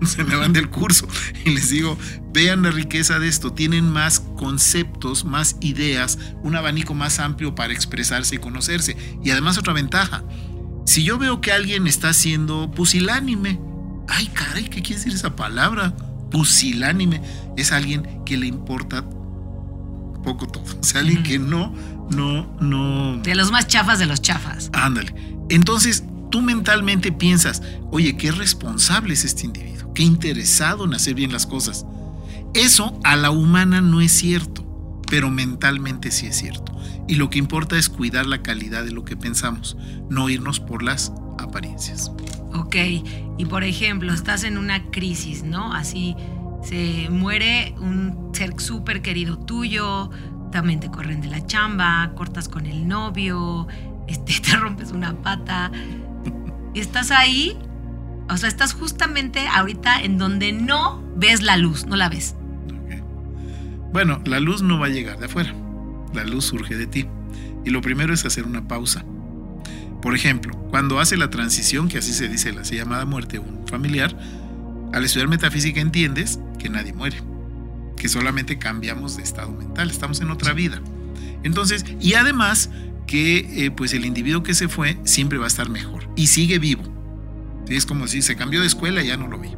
se 0.06 0.24
me 0.24 0.36
van 0.36 0.52
del 0.52 0.70
curso. 0.70 1.06
Y 1.44 1.50
les 1.50 1.70
digo, 1.70 1.96
vean 2.32 2.62
la 2.62 2.70
riqueza 2.70 3.18
de 3.18 3.28
esto, 3.28 3.52
tienen 3.52 3.88
más 3.90 4.20
conceptos, 4.20 5.24
más 5.24 5.56
ideas, 5.60 6.18
un 6.42 6.56
abanico 6.56 6.94
más 6.94 7.18
amplio 7.18 7.54
para 7.54 7.72
expresarse 7.72 8.36
y 8.36 8.38
conocerse. 8.38 8.96
Y 9.22 9.30
además 9.30 9.58
otra 9.58 9.72
ventaja, 9.72 10.24
si 10.84 11.04
yo 11.04 11.18
veo 11.18 11.40
que 11.40 11.52
alguien 11.52 11.86
está 11.86 12.12
siendo 12.12 12.70
pusilánime, 12.70 13.60
ay 14.08 14.26
caray, 14.28 14.64
¿qué 14.64 14.82
quiere 14.82 14.96
decir 14.96 15.14
esa 15.14 15.36
palabra? 15.36 15.94
Pusilánime 16.30 17.22
es 17.56 17.72
alguien 17.72 18.24
que 18.24 18.36
le 18.36 18.46
importa 18.46 19.04
poco 20.28 20.46
todo. 20.46 20.64
O 20.78 20.84
sea, 20.84 21.00
alguien 21.00 21.22
que 21.22 21.38
no, 21.38 21.72
no, 22.10 22.46
no. 22.60 23.16
De 23.22 23.34
los 23.34 23.50
más 23.50 23.66
chafas 23.66 23.98
de 23.98 24.04
los 24.04 24.20
chafas. 24.20 24.70
Ándale. 24.74 25.14
Entonces, 25.48 26.04
tú 26.30 26.42
mentalmente 26.42 27.12
piensas, 27.12 27.62
oye, 27.90 28.16
qué 28.18 28.30
responsable 28.30 29.14
es 29.14 29.24
este 29.24 29.46
individuo, 29.46 29.94
qué 29.94 30.02
interesado 30.02 30.84
en 30.84 30.92
hacer 30.92 31.14
bien 31.14 31.32
las 31.32 31.46
cosas. 31.46 31.86
Eso 32.52 33.00
a 33.04 33.16
la 33.16 33.30
humana 33.30 33.80
no 33.80 34.02
es 34.02 34.12
cierto, 34.12 35.00
pero 35.10 35.30
mentalmente 35.30 36.10
sí 36.10 36.26
es 36.26 36.36
cierto. 36.36 36.76
Y 37.06 37.14
lo 37.14 37.30
que 37.30 37.38
importa 37.38 37.78
es 37.78 37.88
cuidar 37.88 38.26
la 38.26 38.42
calidad 38.42 38.84
de 38.84 38.90
lo 38.90 39.06
que 39.06 39.16
pensamos, 39.16 39.78
no 40.10 40.28
irnos 40.28 40.60
por 40.60 40.82
las 40.82 41.10
apariencias. 41.38 42.12
Ok, 42.52 42.76
y 43.38 43.46
por 43.46 43.64
ejemplo, 43.64 44.12
estás 44.12 44.44
en 44.44 44.58
una 44.58 44.90
crisis, 44.90 45.42
¿no? 45.42 45.72
Así 45.72 46.16
se 46.68 47.08
muere 47.08 47.74
un 47.78 48.30
ser 48.34 48.60
súper 48.60 49.00
querido 49.00 49.38
tuyo, 49.38 50.10
también 50.52 50.80
te 50.80 50.90
corren 50.90 51.22
de 51.22 51.28
la 51.28 51.46
chamba, 51.46 52.12
cortas 52.14 52.46
con 52.50 52.66
el 52.66 52.86
novio, 52.86 53.66
este, 54.08 54.34
te 54.40 54.54
rompes 54.54 54.92
una 54.92 55.16
pata. 55.22 55.72
Estás 56.74 57.10
ahí, 57.10 57.56
o 58.28 58.36
sea, 58.36 58.50
estás 58.50 58.74
justamente 58.74 59.48
ahorita 59.48 60.02
en 60.02 60.18
donde 60.18 60.52
no 60.52 61.02
ves 61.16 61.42
la 61.42 61.56
luz, 61.56 61.86
no 61.86 61.96
la 61.96 62.10
ves. 62.10 62.34
Bueno, 63.90 64.20
la 64.26 64.38
luz 64.38 64.60
no 64.60 64.78
va 64.78 64.86
a 64.86 64.90
llegar 64.90 65.18
de 65.18 65.24
afuera, 65.24 65.54
la 66.12 66.24
luz 66.24 66.44
surge 66.44 66.76
de 66.76 66.86
ti. 66.86 67.06
Y 67.64 67.70
lo 67.70 67.80
primero 67.80 68.12
es 68.12 68.26
hacer 68.26 68.44
una 68.44 68.68
pausa. 68.68 69.06
Por 70.02 70.14
ejemplo, 70.14 70.54
cuando 70.68 71.00
hace 71.00 71.16
la 71.16 71.30
transición, 71.30 71.88
que 71.88 71.98
así 71.98 72.12
se 72.12 72.28
dice 72.28 72.52
la 72.52 72.62
llamada 72.62 73.06
muerte 73.06 73.38
un 73.38 73.66
familiar, 73.66 74.14
al 74.92 75.04
estudiar 75.04 75.28
metafísica 75.28 75.80
entiendes 75.80 76.38
que 76.58 76.68
nadie 76.68 76.92
muere, 76.92 77.22
que 77.96 78.08
solamente 78.08 78.58
cambiamos 78.58 79.16
de 79.16 79.22
estado 79.22 79.52
mental, 79.52 79.90
estamos 79.90 80.20
en 80.20 80.30
otra 80.30 80.52
vida. 80.52 80.80
Entonces, 81.42 81.84
y 82.00 82.14
además 82.14 82.70
que 83.06 83.66
eh, 83.66 83.70
pues 83.70 83.94
el 83.94 84.04
individuo 84.04 84.42
que 84.42 84.54
se 84.54 84.68
fue 84.68 84.98
siempre 85.04 85.38
va 85.38 85.44
a 85.44 85.48
estar 85.48 85.68
mejor 85.68 86.08
y 86.14 86.28
sigue 86.28 86.58
vivo. 86.58 86.82
Es 87.68 87.86
como 87.86 88.06
si 88.06 88.22
se 88.22 88.36
cambió 88.36 88.60
de 88.60 88.66
escuela 88.66 89.02
y 89.02 89.08
ya 89.08 89.16
no 89.16 89.28
lo 89.28 89.38
vi. 89.38 89.50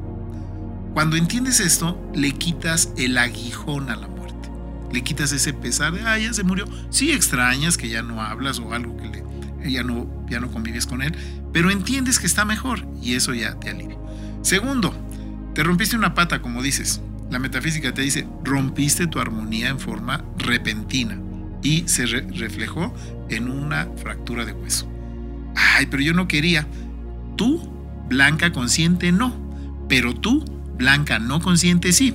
Cuando 0.94 1.16
entiendes 1.16 1.60
esto, 1.60 2.00
le 2.14 2.32
quitas 2.32 2.92
el 2.96 3.16
aguijón 3.18 3.90
a 3.90 3.96
la 3.96 4.08
muerte. 4.08 4.50
Le 4.92 5.02
quitas 5.02 5.30
ese 5.32 5.52
pesar 5.52 5.92
de, 5.92 6.02
ah, 6.02 6.18
ya 6.18 6.32
se 6.32 6.42
murió. 6.42 6.64
Sí 6.90 7.12
extrañas 7.12 7.76
que 7.76 7.88
ya 7.88 8.02
no 8.02 8.20
hablas 8.22 8.58
o 8.58 8.72
algo 8.72 8.96
que 8.96 9.08
le, 9.08 9.70
ya, 9.70 9.84
no, 9.84 10.08
ya 10.28 10.40
no 10.40 10.50
convives 10.50 10.86
con 10.86 11.02
él, 11.02 11.14
pero 11.52 11.70
entiendes 11.70 12.18
que 12.18 12.26
está 12.26 12.44
mejor 12.44 12.86
y 13.00 13.14
eso 13.14 13.34
ya 13.34 13.54
te 13.60 13.70
alivia. 13.70 13.96
Segundo, 14.42 14.94
te 15.60 15.64
rompiste 15.64 15.94
una 15.94 16.14
pata, 16.14 16.40
como 16.40 16.62
dices. 16.62 17.02
La 17.30 17.38
metafísica 17.38 17.92
te 17.92 18.00
dice, 18.00 18.26
rompiste 18.42 19.06
tu 19.06 19.18
armonía 19.18 19.68
en 19.68 19.78
forma 19.78 20.24
repentina 20.38 21.20
y 21.62 21.86
se 21.86 22.06
reflejó 22.06 22.94
en 23.28 23.50
una 23.50 23.86
fractura 23.98 24.46
de 24.46 24.54
hueso. 24.54 24.90
Ay, 25.54 25.84
pero 25.84 26.02
yo 26.02 26.14
no 26.14 26.28
quería. 26.28 26.66
Tú, 27.36 27.60
blanca 28.08 28.54
consciente, 28.54 29.12
no. 29.12 29.36
Pero 29.86 30.14
tú, 30.14 30.46
blanca 30.78 31.18
no 31.18 31.42
consciente, 31.42 31.92
sí. 31.92 32.14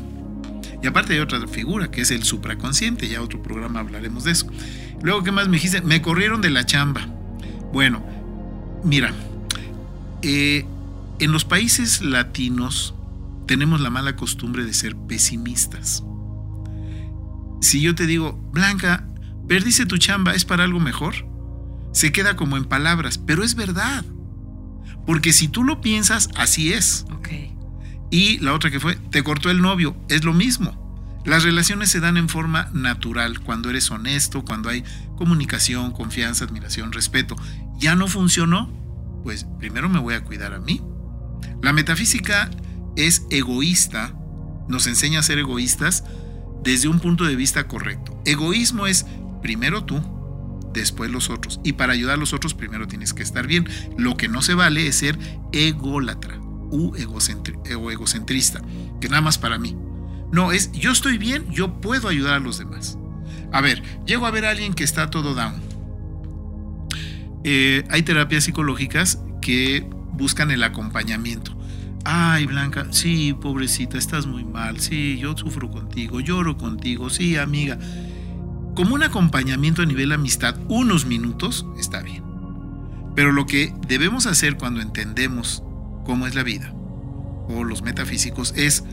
Y 0.82 0.88
aparte 0.88 1.14
hay 1.14 1.20
otra 1.20 1.48
figura, 1.48 1.92
que 1.92 2.02
es 2.02 2.10
el 2.10 2.24
supraconsciente. 2.24 3.08
Ya 3.08 3.22
otro 3.22 3.44
programa 3.44 3.82
hablaremos 3.82 4.24
de 4.24 4.32
eso. 4.32 4.48
Luego, 5.04 5.22
¿qué 5.22 5.32
más 5.32 5.50
me 5.50 5.58
dijiste? 5.58 5.82
Me 5.82 6.02
corrieron 6.02 6.42
de 6.42 6.50
la 6.50 6.66
chamba. 6.66 7.06
Bueno, 7.72 8.04
mira, 8.84 9.14
eh, 10.24 10.66
en 11.20 11.32
los 11.32 11.46
países 11.46 12.02
latinos 12.02 12.96
tenemos 13.48 13.82
la 13.82 13.90
mala 13.90 14.16
costumbre 14.16 14.66
de 14.66 14.74
ser 14.74 14.96
pesimistas. 14.96 16.04
Si 17.62 17.82
yo 17.82 17.96
te 17.96 18.06
digo, 18.06 18.34
Blanca, 18.52 19.08
perdiste 19.48 19.86
tu 19.86 19.98
chamba, 19.98 20.34
¿es 20.34 20.46
para 20.46 20.64
algo 20.64 20.80
mejor? 20.80 21.28
Se 21.94 22.12
queda 22.12 22.36
como 22.36 22.58
en 22.58 22.66
palabras, 22.66 23.18
pero 23.18 23.44
es 23.44 23.56
verdad. 23.56 24.04
Porque 25.06 25.34
si 25.34 25.48
tú 25.48 25.64
lo 25.64 25.82
piensas, 25.82 26.30
así 26.36 26.74
es. 26.74 27.06
Y 28.12 28.40
la 28.40 28.54
otra 28.54 28.72
que 28.72 28.80
fue, 28.80 28.96
te 28.96 29.24
cortó 29.24 29.50
el 29.50 29.62
novio, 29.62 29.98
es 30.10 30.24
lo 30.24 30.34
mismo. 30.34 30.86
Las 31.26 31.44
relaciones 31.44 31.90
se 31.90 32.00
dan 32.00 32.18
en 32.18 32.30
forma 32.30 32.70
natural, 32.72 33.40
cuando 33.40 33.70
eres 33.72 33.90
honesto, 33.90 34.46
cuando 34.46 34.70
hay 34.70 34.84
comunicación, 35.18 35.92
confianza, 35.92 36.46
admiración, 36.46 36.92
respeto. 36.92 37.36
¿Ya 37.80 37.96
no 37.96 38.08
funcionó? 38.08 38.72
Pues 39.24 39.48
primero 39.60 39.90
me 39.90 40.00
voy 40.00 40.14
a 40.14 40.24
cuidar 40.24 40.54
a 40.54 40.60
mí. 40.60 40.82
La 41.64 41.74
metafísica 41.74 42.52
es 42.96 43.26
egoísta, 43.30 44.14
nos 44.68 44.88
enseña 44.88 45.20
a 45.20 45.24
ser 45.24 45.40
egoístas 45.40 46.04
desde 46.64 46.88
un 46.88 47.00
punto 47.00 47.26
de 47.26 47.36
vista 47.36 47.68
correcto. 47.68 48.20
Egoísmo 48.26 48.88
es 48.88 49.06
primero 49.42 49.86
tú, 49.86 50.02
después 50.74 51.12
los 51.12 51.30
otros. 51.30 51.60
Y 51.64 51.74
para 51.74 51.94
ayudar 51.94 52.16
a 52.16 52.20
los 52.20 52.34
otros, 52.34 52.54
primero 52.54 52.88
tienes 52.88 53.14
que 53.14 53.24
estar 53.24 53.48
bien. 53.48 53.68
Lo 53.98 54.18
que 54.18 54.28
no 54.28 54.42
se 54.42 54.54
vale 54.54 54.88
es 54.88 54.98
ser 54.98 55.18
ególatra 55.52 56.40
u 56.72 56.96
egocentrista, 56.96 58.62
que 59.00 59.10
nada 59.10 59.22
más 59.22 59.38
para 59.38 59.58
mí. 59.58 59.76
No, 60.32 60.52
es 60.52 60.72
yo 60.72 60.92
estoy 60.92 61.18
bien, 61.18 61.50
yo 61.52 61.80
puedo 61.82 62.10
ayudar 62.10 62.36
a 62.36 62.40
los 62.40 62.58
demás. 62.58 62.98
A 63.52 63.62
ver, 63.62 63.82
llego 64.06 64.26
a 64.26 64.32
ver 64.32 64.46
a 64.46 64.50
alguien 64.50 64.74
que 64.74 64.84
está 64.84 65.10
todo 65.10 65.34
down. 65.34 65.62
Eh, 67.44 67.84
hay 67.90 68.04
terapias 68.04 68.44
psicológicas 68.44 69.20
que 69.42 69.88
buscan 70.14 70.52
el 70.52 70.64
acompañamiento. 70.64 71.55
Ay, 72.08 72.46
Blanca, 72.46 72.86
sí, 72.92 73.34
pobrecita, 73.34 73.98
estás 73.98 74.28
muy 74.28 74.46
mal. 74.46 74.80
Sí, 74.80 75.18
yo 75.18 75.36
sufro 75.36 75.72
contigo, 75.72 76.20
lloro 76.20 76.56
contigo. 76.56 77.10
Sí, 77.10 77.36
amiga. 77.36 77.80
Como 78.76 78.94
un 78.94 79.02
acompañamiento 79.02 79.82
a 79.82 79.88
nivel 79.88 80.12
amistad, 80.12 80.56
unos 80.68 81.08
minutos 81.08 81.66
está 81.80 82.04
bien. 82.04 82.24
Pero 83.16 83.32
lo 83.32 83.48
que 83.48 83.74
debemos 83.88 84.28
hacer 84.28 84.56
cuando 84.56 84.82
entendemos 84.82 85.64
cómo 86.06 86.28
es 86.28 86.36
la 86.36 86.44
vida 86.44 86.72
o 87.48 87.64
los 87.64 87.82
metafísicos 87.82 88.54
es, 88.56 88.84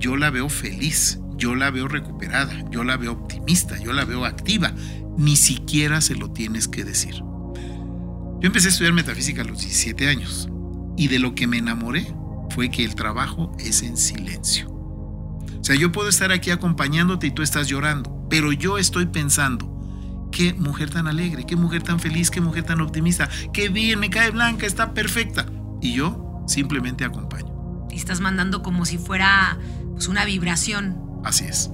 yo 0.00 0.16
la 0.16 0.30
veo 0.30 0.48
feliz, 0.48 1.20
yo 1.36 1.54
la 1.54 1.70
veo 1.70 1.86
recuperada, 1.86 2.52
yo 2.70 2.82
la 2.82 2.96
veo 2.96 3.12
optimista, 3.12 3.78
yo 3.80 3.92
la 3.92 4.04
veo 4.04 4.24
activa. 4.24 4.72
Ni 5.16 5.36
siquiera 5.36 6.00
se 6.00 6.16
lo 6.16 6.32
tienes 6.32 6.66
que 6.66 6.84
decir. 6.84 7.14
Yo 7.14 8.46
empecé 8.48 8.66
a 8.66 8.70
estudiar 8.70 8.94
metafísica 8.94 9.42
a 9.42 9.44
los 9.44 9.60
17 9.60 10.08
años 10.08 10.48
y 10.96 11.06
de 11.06 11.20
lo 11.20 11.36
que 11.36 11.46
me 11.46 11.58
enamoré 11.58 12.12
fue 12.52 12.70
que 12.70 12.84
el 12.84 12.94
trabajo 12.94 13.52
es 13.58 13.82
en 13.82 13.96
silencio. 13.96 14.70
O 14.70 15.64
sea, 15.64 15.76
yo 15.76 15.90
puedo 15.92 16.08
estar 16.08 16.32
aquí 16.32 16.50
acompañándote 16.50 17.28
y 17.28 17.30
tú 17.30 17.42
estás 17.42 17.68
llorando, 17.68 18.26
pero 18.28 18.52
yo 18.52 18.78
estoy 18.78 19.06
pensando, 19.06 20.28
qué 20.30 20.54
mujer 20.54 20.90
tan 20.90 21.06
alegre, 21.06 21.46
qué 21.46 21.56
mujer 21.56 21.82
tan 21.82 21.98
feliz, 21.98 22.30
qué 22.30 22.40
mujer 22.40 22.64
tan 22.64 22.80
optimista, 22.80 23.28
qué 23.52 23.68
bien, 23.68 24.00
me 24.00 24.10
cae 24.10 24.30
blanca, 24.30 24.66
está 24.66 24.92
perfecta. 24.92 25.46
Y 25.80 25.94
yo 25.94 26.44
simplemente 26.46 27.04
acompaño. 27.04 27.86
Y 27.90 27.96
estás 27.96 28.20
mandando 28.20 28.62
como 28.62 28.84
si 28.84 28.98
fuera 28.98 29.58
pues, 29.92 30.08
una 30.08 30.24
vibración. 30.24 31.00
Así 31.24 31.44
es. 31.44 31.70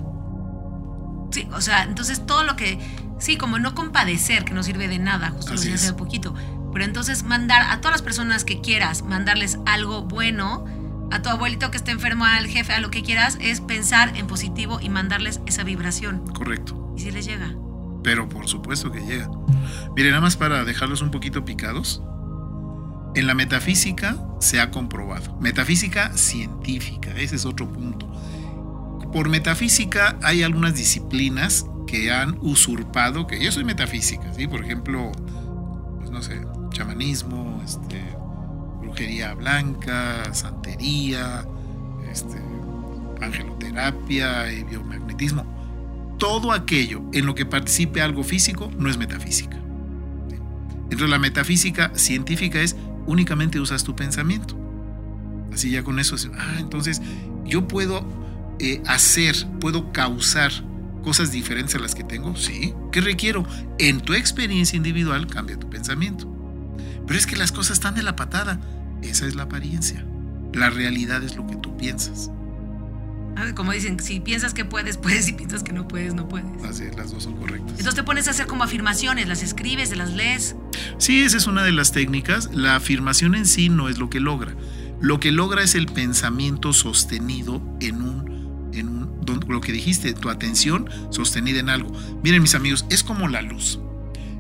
Sí, 1.31 1.49
o 1.53 1.61
sea, 1.61 1.85
entonces 1.85 2.25
todo 2.25 2.43
lo 2.43 2.57
que, 2.57 2.79
sí, 3.19 3.37
como 3.37 3.59
no 3.59 3.75
compadecer, 3.75 4.45
que 4.45 4.55
no 4.55 4.63
sirve 4.63 4.89
de 4.89 4.99
nada, 4.99 5.31
justo 5.31 5.55
lo 5.55 5.61
dije 5.61 5.75
hace 5.75 5.93
poquito 5.95 6.35
pero 6.79 6.87
entonces 6.87 7.25
mandar 7.25 7.63
a 7.63 7.81
todas 7.81 7.95
las 7.95 8.03
personas 8.03 8.45
que 8.45 8.61
quieras, 8.61 9.03
mandarles 9.03 9.59
algo 9.67 10.03
bueno, 10.03 10.65
a 11.11 11.23
tu 11.23 11.29
abuelito 11.29 11.73
que 11.73 11.77
esté 11.77 11.91
enfermo, 11.91 12.25
al 12.25 12.47
jefe, 12.47 12.73
a 12.73 12.79
lo 12.79 12.89
que 12.93 13.03
quieras, 13.03 13.37
es 13.41 13.61
pensar 13.61 14.17
en 14.17 14.29
positivo 14.29 14.79
y 14.81 14.89
mandarles 14.89 15.41
esa 15.47 15.65
vibración. 15.65 16.25
Correcto. 16.33 16.95
¿Y 16.97 17.01
si 17.01 17.11
les 17.11 17.27
llega? 17.27 17.53
Pero 18.05 18.29
por 18.29 18.47
supuesto 18.47 18.93
que 18.93 19.01
llega. 19.01 19.29
Miren, 19.97 20.13
nada 20.13 20.21
más 20.21 20.37
para 20.37 20.65
dejarlos 20.65 21.03
un 21.03 21.11
poquito 21.11 21.45
picados. 21.45 22.01
En 23.17 23.27
la 23.27 23.35
metafísica 23.35 24.17
se 24.39 24.61
ha 24.61 24.71
comprobado. 24.71 25.37
Metafísica 25.41 26.17
científica, 26.17 27.11
ese 27.17 27.35
es 27.35 27.45
otro 27.45 27.73
punto. 27.73 28.09
Por 29.13 29.29
metafísica 29.29 30.17
hay 30.23 30.45
algunas 30.45 30.77
disciplinas 30.77 31.67
que 31.89 32.13
han 32.13 32.39
usurpado, 32.41 33.27
que 33.27 33.43
yo 33.43 33.51
soy 33.51 33.65
metafísica, 33.65 34.33
¿sí? 34.33 34.47
Por 34.47 34.61
ejemplo, 34.61 35.11
pues 35.99 36.13
no 36.13 36.23
sé, 36.23 36.41
chamanismo, 36.79 37.61
este, 37.65 38.01
brujería 38.81 39.35
blanca, 39.35 40.33
santería, 40.33 41.45
este, 42.11 42.41
angeloterapia 43.21 44.53
y 44.53 44.63
biomagnetismo. 44.63 45.45
Todo 46.19 46.53
aquello 46.53 47.03
en 47.13 47.27
lo 47.27 47.35
que 47.35 47.47
participe 47.47 48.01
algo 48.01 48.23
físico 48.23 48.71
no 48.79 48.89
es 48.89 48.97
metafísica. 48.97 49.57
Entonces 50.85 51.11
la 51.11 51.19
metafísica 51.19 51.91
científica 51.97 52.61
es 52.61 52.77
únicamente 53.07 53.59
usas 53.59 53.83
tu 53.83 53.97
pensamiento. 53.97 54.57
Así 55.53 55.71
ya 55.71 55.83
con 55.83 55.99
eso, 55.99 56.15
ah, 56.39 56.57
entonces 56.61 57.03
yo 57.45 57.67
puedo 57.67 58.07
eh, 58.61 58.81
hacer, 58.87 59.35
puedo 59.61 59.93
causar 59.93 60.53
cosas 61.03 61.33
diferentes 61.33 61.75
a 61.75 61.79
las 61.81 61.95
que 61.97 62.05
tengo, 62.05 62.37
sí. 62.37 62.73
¿Qué 62.93 63.01
requiero? 63.01 63.45
En 63.79 64.01
tu 64.01 64.15
experiencia 64.15 64.77
individual 64.77 65.27
cambia 65.27 65.59
tu 65.59 65.69
pensamiento. 65.69 66.38
Pero 67.09 67.19
es 67.19 67.27
que 67.27 67.37
las 67.37 67.51
cosas 67.51 67.79
están 67.79 67.95
de 67.95 68.03
la 68.03 68.15
patada. 68.15 68.61
Esa 69.03 69.27
es 69.27 69.35
la 69.35 69.45
apariencia. 69.45 70.05
La 70.53 70.71
realidad 70.71 71.25
es 71.25 71.37
lo 71.37 71.47
que 71.47 71.57
tú 71.57 71.77
piensas. 71.77 72.31
Ah, 73.37 73.53
como 73.55 73.73
dicen, 73.73 73.99
si 73.99 74.21
piensas 74.21 74.53
que 74.53 74.65
puedes, 74.65 74.99
puedes, 74.99 75.25
si 75.25 75.33
piensas 75.33 75.63
que 75.63 75.73
no 75.73 75.89
puedes, 75.89 76.15
no 76.15 76.29
puedes. 76.29 76.47
Así 76.65 76.85
las 76.97 77.11
dos 77.11 77.23
son 77.23 77.37
correctas. 77.37 77.71
Entonces 77.71 77.95
te 77.95 78.03
pones 78.03 78.29
a 78.29 78.33
hacer 78.33 78.47
como 78.47 78.65
afirmaciones, 78.65 79.27
las 79.27 79.43
escribes, 79.43 79.97
las 79.97 80.13
lees. 80.13 80.55
Sí, 80.99 81.23
esa 81.23 81.39
es 81.39 81.47
una 81.47 81.63
de 81.63 81.73
las 81.73 81.93
técnicas. 81.93 82.51
La 82.53 82.77
afirmación 82.77 83.35
en 83.35 83.47
sí 83.47 83.69
no 83.69 83.89
es 83.89 83.99
lo 83.99 84.11
que 84.11 84.21
logra. 84.21 84.55
Lo 85.01 85.19
que 85.19 85.33
logra 85.33 85.63
es 85.63 85.75
el 85.77 85.87
pensamiento 85.87 86.73
sostenido 86.73 87.63
en 87.81 88.03
un, 88.03 88.71
en 88.75 88.89
un 88.89 89.09
lo 89.47 89.61
que 89.61 89.73
dijiste, 89.73 90.15
tu 90.15 90.31
atención 90.31 90.89
sostenida 91.11 91.61
en 91.61 91.69
algo. 91.69 91.93
Miren 92.23 92.43
mis 92.43 92.55
amigos, 92.55 92.87
es 92.91 93.03
como 93.05 93.29
la 93.29 93.43
luz. 93.43 93.79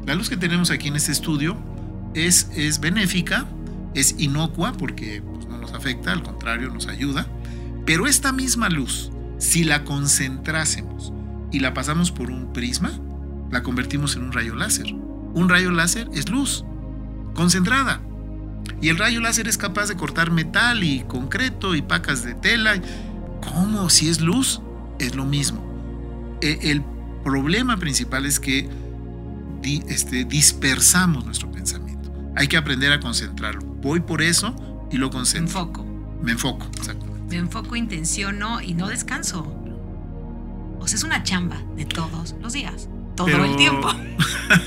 La 0.06 0.14
luz 0.14 0.28
que 0.28 0.36
tenemos 0.36 0.70
aquí 0.70 0.88
en 0.88 0.96
este 0.96 1.12
estudio 1.12 1.56
es, 2.26 2.50
es 2.54 2.80
benéfica, 2.80 3.46
es 3.94 4.14
inocua 4.18 4.72
porque 4.72 5.22
pues, 5.22 5.46
no 5.46 5.58
nos 5.58 5.72
afecta, 5.72 6.12
al 6.12 6.22
contrario, 6.22 6.70
nos 6.70 6.86
ayuda. 6.86 7.26
Pero 7.86 8.06
esta 8.06 8.32
misma 8.32 8.68
luz, 8.68 9.10
si 9.38 9.64
la 9.64 9.84
concentrásemos 9.84 11.12
y 11.50 11.60
la 11.60 11.74
pasamos 11.74 12.10
por 12.10 12.30
un 12.30 12.52
prisma, 12.52 12.92
la 13.50 13.62
convertimos 13.62 14.16
en 14.16 14.24
un 14.24 14.32
rayo 14.32 14.54
láser. 14.54 14.92
Un 15.34 15.48
rayo 15.48 15.70
láser 15.70 16.08
es 16.12 16.28
luz, 16.28 16.64
concentrada. 17.34 18.00
Y 18.80 18.88
el 18.90 18.98
rayo 18.98 19.20
láser 19.20 19.48
es 19.48 19.56
capaz 19.56 19.86
de 19.86 19.96
cortar 19.96 20.30
metal 20.30 20.84
y 20.84 21.00
concreto 21.00 21.74
y 21.74 21.82
pacas 21.82 22.22
de 22.24 22.34
tela. 22.34 22.80
¿Cómo? 23.42 23.88
Si 23.90 24.08
es 24.08 24.20
luz, 24.20 24.60
es 24.98 25.14
lo 25.14 25.24
mismo. 25.24 25.64
E, 26.40 26.58
el 26.70 26.82
problema 27.24 27.76
principal 27.76 28.26
es 28.26 28.38
que 28.38 28.68
este, 29.88 30.24
dispersamos 30.24 31.24
nuestro 31.24 31.50
pensamiento. 31.50 31.87
Hay 32.38 32.46
que 32.46 32.56
aprender 32.56 32.92
a 32.92 33.00
concentrarlo. 33.00 33.62
Voy 33.62 33.98
por 33.98 34.22
eso 34.22 34.54
y 34.92 34.96
lo 34.96 35.10
concentro. 35.10 35.52
Me 35.52 35.60
enfoco. 35.60 35.84
Me 36.22 36.32
enfoco, 36.32 36.66
exactamente. 36.76 37.34
Me 37.34 37.36
enfoco, 37.36 37.74
intenciono 37.74 38.60
y 38.60 38.74
no 38.74 38.86
descanso. 38.86 39.40
O 40.78 40.86
sea, 40.86 40.96
es 40.96 41.02
una 41.02 41.24
chamba 41.24 41.60
de 41.76 41.84
todos 41.84 42.36
los 42.40 42.52
días, 42.52 42.88
todo 43.16 43.44
el 43.44 43.56
tiempo. 43.56 43.90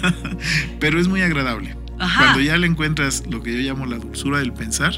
pero 0.81 0.99
es 0.99 1.07
muy 1.07 1.21
agradable. 1.21 1.77
Cuando 2.17 2.41
ya 2.41 2.57
le 2.57 2.67
encuentras 2.67 3.23
lo 3.29 3.41
que 3.41 3.53
yo 3.53 3.59
llamo 3.59 3.85
la 3.85 3.97
dulzura 3.97 4.39
del 4.39 4.51
pensar, 4.51 4.93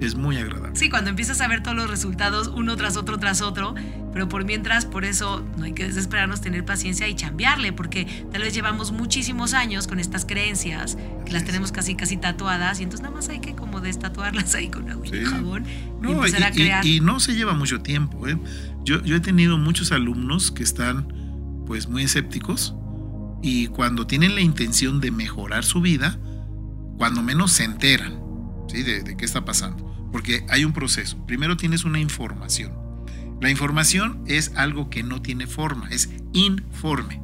es 0.00 0.16
muy 0.16 0.36
agradable. 0.36 0.74
Sí, 0.74 0.90
cuando 0.90 1.10
empiezas 1.10 1.40
a 1.40 1.48
ver 1.48 1.62
todos 1.62 1.76
los 1.76 1.88
resultados 1.88 2.48
uno 2.48 2.76
tras 2.76 2.96
otro 2.96 3.18
tras 3.18 3.40
otro, 3.40 3.74
pero 4.16 4.30
por 4.30 4.46
mientras, 4.46 4.86
por 4.86 5.04
eso 5.04 5.44
no 5.58 5.64
hay 5.64 5.74
que 5.74 5.84
desesperarnos, 5.84 6.40
tener 6.40 6.64
paciencia 6.64 7.06
y 7.06 7.14
cambiarle, 7.14 7.74
porque 7.74 8.06
tal 8.32 8.40
vez 8.40 8.54
llevamos 8.54 8.90
muchísimos 8.90 9.52
años 9.52 9.86
con 9.86 10.00
estas 10.00 10.24
creencias, 10.24 10.96
que 11.26 11.32
las 11.32 11.44
tenemos 11.44 11.70
casi 11.70 11.96
casi 11.96 12.16
tatuadas, 12.16 12.80
y 12.80 12.84
entonces 12.84 13.02
nada 13.02 13.14
más 13.14 13.28
hay 13.28 13.40
que 13.40 13.54
como 13.54 13.82
destatuarlas 13.82 14.54
ahí 14.54 14.70
con 14.70 14.88
agua 14.88 15.06
y 15.06 15.22
jabón 15.22 15.66
y 16.02 16.10
empezar 16.12 16.44
a 16.44 16.50
crear. 16.50 16.86
Y, 16.86 17.00
no 17.00 17.20
se 17.20 17.34
lleva 17.34 17.52
mucho 17.52 17.82
tiempo. 17.82 18.26
¿eh? 18.26 18.38
Yo, 18.86 19.04
yo 19.04 19.16
he 19.16 19.20
tenido 19.20 19.58
muchos 19.58 19.92
alumnos 19.92 20.50
que 20.50 20.62
están 20.62 21.12
pues 21.66 21.86
muy 21.86 22.04
escépticos 22.04 22.74
y 23.42 23.66
cuando 23.66 24.06
tienen 24.06 24.34
la 24.34 24.40
intención 24.40 24.98
de 25.02 25.10
mejorar 25.10 25.62
su 25.62 25.82
vida, 25.82 26.18
cuando 26.96 27.22
menos 27.22 27.52
se 27.52 27.64
enteran 27.64 28.18
¿sí? 28.68 28.82
de, 28.82 29.02
de 29.02 29.14
qué 29.18 29.26
está 29.26 29.44
pasando. 29.44 30.08
Porque 30.10 30.46
hay 30.48 30.64
un 30.64 30.72
proceso. 30.72 31.18
Primero 31.26 31.58
tienes 31.58 31.84
una 31.84 32.00
información 32.00 32.85
la 33.40 33.50
información 33.50 34.24
es 34.26 34.52
algo 34.56 34.88
que 34.88 35.02
no 35.02 35.20
tiene 35.20 35.46
forma, 35.46 35.88
es 35.90 36.10
informe. 36.32 37.20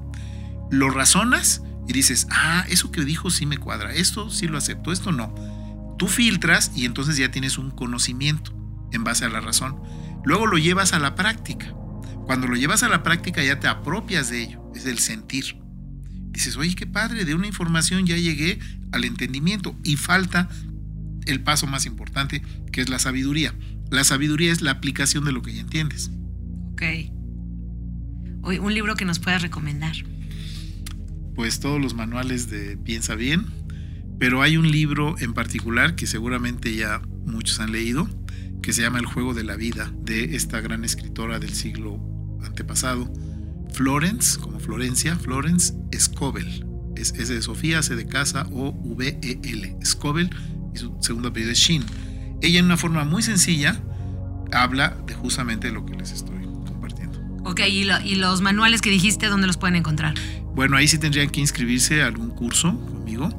Lo 0.70 0.90
razonas 0.90 1.62
y 1.88 1.92
dices, 1.92 2.26
ah, 2.30 2.64
eso 2.68 2.92
que 2.92 3.04
dijo 3.04 3.30
sí 3.30 3.46
me 3.46 3.58
cuadra, 3.58 3.94
esto 3.94 4.30
sí 4.30 4.46
lo 4.46 4.58
acepto, 4.58 4.92
esto 4.92 5.12
no. 5.12 5.34
Tú 5.98 6.08
filtras 6.08 6.72
y 6.74 6.84
entonces 6.84 7.16
ya 7.16 7.30
tienes 7.30 7.58
un 7.58 7.70
conocimiento 7.70 8.52
en 8.92 9.04
base 9.04 9.24
a 9.24 9.28
la 9.28 9.40
razón. 9.40 9.80
Luego 10.24 10.46
lo 10.46 10.58
llevas 10.58 10.92
a 10.92 10.98
la 10.98 11.14
práctica. 11.14 11.74
Cuando 12.26 12.46
lo 12.46 12.56
llevas 12.56 12.82
a 12.82 12.88
la 12.88 13.02
práctica 13.02 13.42
ya 13.42 13.58
te 13.58 13.68
apropias 13.68 14.28
de 14.28 14.42
ello, 14.42 14.62
es 14.74 14.86
el 14.86 14.98
sentir. 14.98 15.56
Dices, 16.30 16.56
oye, 16.56 16.74
qué 16.74 16.86
padre, 16.86 17.24
de 17.24 17.34
una 17.34 17.46
información 17.46 18.06
ya 18.06 18.16
llegué 18.16 18.58
al 18.92 19.04
entendimiento 19.04 19.76
y 19.82 19.96
falta 19.96 20.48
el 21.26 21.40
paso 21.42 21.66
más 21.66 21.86
importante, 21.86 22.42
que 22.70 22.80
es 22.80 22.88
la 22.88 22.98
sabiduría. 22.98 23.54
La 23.92 24.04
sabiduría 24.04 24.50
es 24.50 24.62
la 24.62 24.70
aplicación 24.70 25.26
de 25.26 25.32
lo 25.32 25.42
que 25.42 25.52
ya 25.52 25.60
entiendes. 25.60 26.10
Ok. 26.72 26.82
Un 28.42 28.72
libro 28.72 28.94
que 28.94 29.04
nos 29.04 29.18
puedas 29.18 29.42
recomendar. 29.42 29.92
Pues 31.34 31.60
todos 31.60 31.78
los 31.78 31.92
manuales 31.92 32.48
de 32.48 32.78
Piensa 32.78 33.16
Bien, 33.16 33.44
pero 34.18 34.40
hay 34.40 34.56
un 34.56 34.70
libro 34.70 35.16
en 35.18 35.34
particular 35.34 35.94
que 35.94 36.06
seguramente 36.06 36.74
ya 36.74 37.02
muchos 37.26 37.60
han 37.60 37.70
leído, 37.70 38.08
que 38.62 38.72
se 38.72 38.80
llama 38.80 38.98
El 38.98 39.04
juego 39.04 39.34
de 39.34 39.44
la 39.44 39.56
vida, 39.56 39.92
de 40.00 40.36
esta 40.36 40.62
gran 40.62 40.86
escritora 40.86 41.38
del 41.38 41.52
siglo 41.52 42.00
antepasado, 42.42 43.12
Florence, 43.74 44.40
como 44.40 44.58
Florencia, 44.58 45.16
Florence 45.16 45.74
Scovel. 45.94 46.64
Es, 46.96 47.12
es 47.12 47.28
de 47.28 47.42
Sofía, 47.42 47.82
C 47.82 47.94
de 47.94 48.06
casa, 48.06 48.48
O 48.52 48.70
V 48.70 49.18
E 49.22 49.38
L. 49.42 49.76
Scovel 49.84 50.30
y 50.74 50.78
su 50.78 50.96
segundo 51.02 51.28
apellido 51.28 51.52
es 51.52 51.58
Shin 51.58 51.84
ella 52.42 52.58
en 52.58 52.66
una 52.66 52.76
forma 52.76 53.04
muy 53.04 53.22
sencilla 53.22 53.80
habla 54.52 54.96
de 55.06 55.14
justamente 55.14 55.70
lo 55.70 55.86
que 55.86 55.94
les 55.94 56.12
estoy 56.12 56.44
compartiendo. 56.66 57.18
Ok, 57.44 57.60
¿y, 57.68 58.14
los 58.16 58.40
manuales 58.40 58.82
que 58.82 58.90
dijiste, 58.90 59.26
dónde 59.26 59.46
los 59.46 59.56
pueden 59.56 59.76
encontrar? 59.76 60.14
Bueno, 60.54 60.76
ahí 60.76 60.86
sí 60.86 60.98
tendrían 60.98 61.30
que 61.30 61.40
inscribirse 61.40 62.02
a 62.02 62.06
algún 62.06 62.30
curso 62.30 62.78
conmigo, 62.86 63.30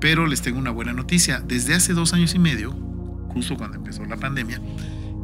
pero 0.00 0.26
les 0.26 0.42
tengo 0.42 0.58
una 0.58 0.70
buena 0.70 0.92
noticia. 0.92 1.40
Desde 1.40 1.74
hace 1.74 1.92
dos 1.92 2.12
años 2.12 2.34
y 2.34 2.38
medio, 2.38 2.72
justo 3.28 3.56
cuando 3.56 3.76
empezó 3.76 4.04
la 4.04 4.16
pandemia, 4.16 4.60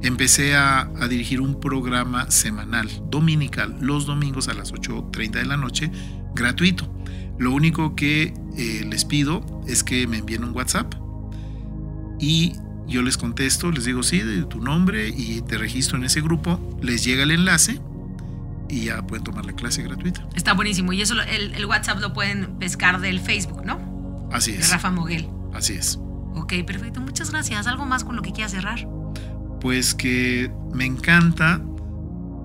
empecé 0.03 0.57
a, 0.57 0.91
dirigir 1.09 1.41
un 1.41 1.61
programa 1.61 2.31
semanal, 2.31 2.89
dominical, 3.11 3.77
los 3.81 4.07
domingos 4.07 4.49
a 4.49 4.55
las 4.55 4.73
8.30 4.73 5.31
de 5.31 5.45
la 5.45 5.57
noche, 5.57 5.91
gratuito. 6.35 6.93
Lo 7.39 7.53
único 7.53 7.95
que 7.95 8.35
eh, 8.57 8.87
les 8.89 9.05
pido 9.05 9.63
es 9.69 9.85
que 9.85 10.07
me 10.07 10.19
envíen 10.19 10.43
un 10.43 10.55
WhatsApp 10.55 10.95
y 12.19 12.55
yo 12.87 13.03
les 13.03 13.17
contesto, 13.17 13.71
les 13.71 13.85
digo 13.85 14.03
sí, 14.03 14.21
de 14.21 14.45
tu 14.45 14.61
nombre 14.61 15.09
y 15.09 15.43
te 15.43 15.59
registro 15.59 15.97
en 15.97 16.05
ese 16.05 16.21
grupo, 16.21 16.79
les 16.83 17.05
llega 17.05 17.25
el 17.25 17.33
enlace 17.33 17.81
y 18.69 18.85
ya 18.85 19.03
pueden 19.03 19.25
tomar 19.25 19.45
la 19.45 19.53
clase 19.53 19.83
gratuita. 19.83 20.27
Está 20.35 20.53
buenísimo. 20.55 20.93
Y 20.93 21.03
eso 21.03 21.15
el, 21.21 21.65
WhatsApp 21.67 22.01
lo 22.01 22.13
pueden 22.13 22.59
pescar 22.59 23.01
del 23.01 23.21
Facebook, 23.21 23.65
¿no? 23.65 24.29
Así 24.33 24.53
es. 24.53 24.69
De 24.69 24.73
Rafa 24.75 24.91
Moguel. 24.91 25.29
Así 25.53 25.75
es. 25.75 25.99
Ok, 26.35 26.53
perfecto. 26.67 27.01
Muchas 27.01 27.31
gracias. 27.31 27.67
¿Algo 27.67 27.87
más 27.87 28.05
con 28.05 28.17
lo 28.17 28.23
que 28.23 28.33
quieras 28.33 28.53
cerrar? 28.53 28.87
Pues 29.61 29.95
que 29.95 30.51
me 30.73 30.85
encanta 30.85 31.61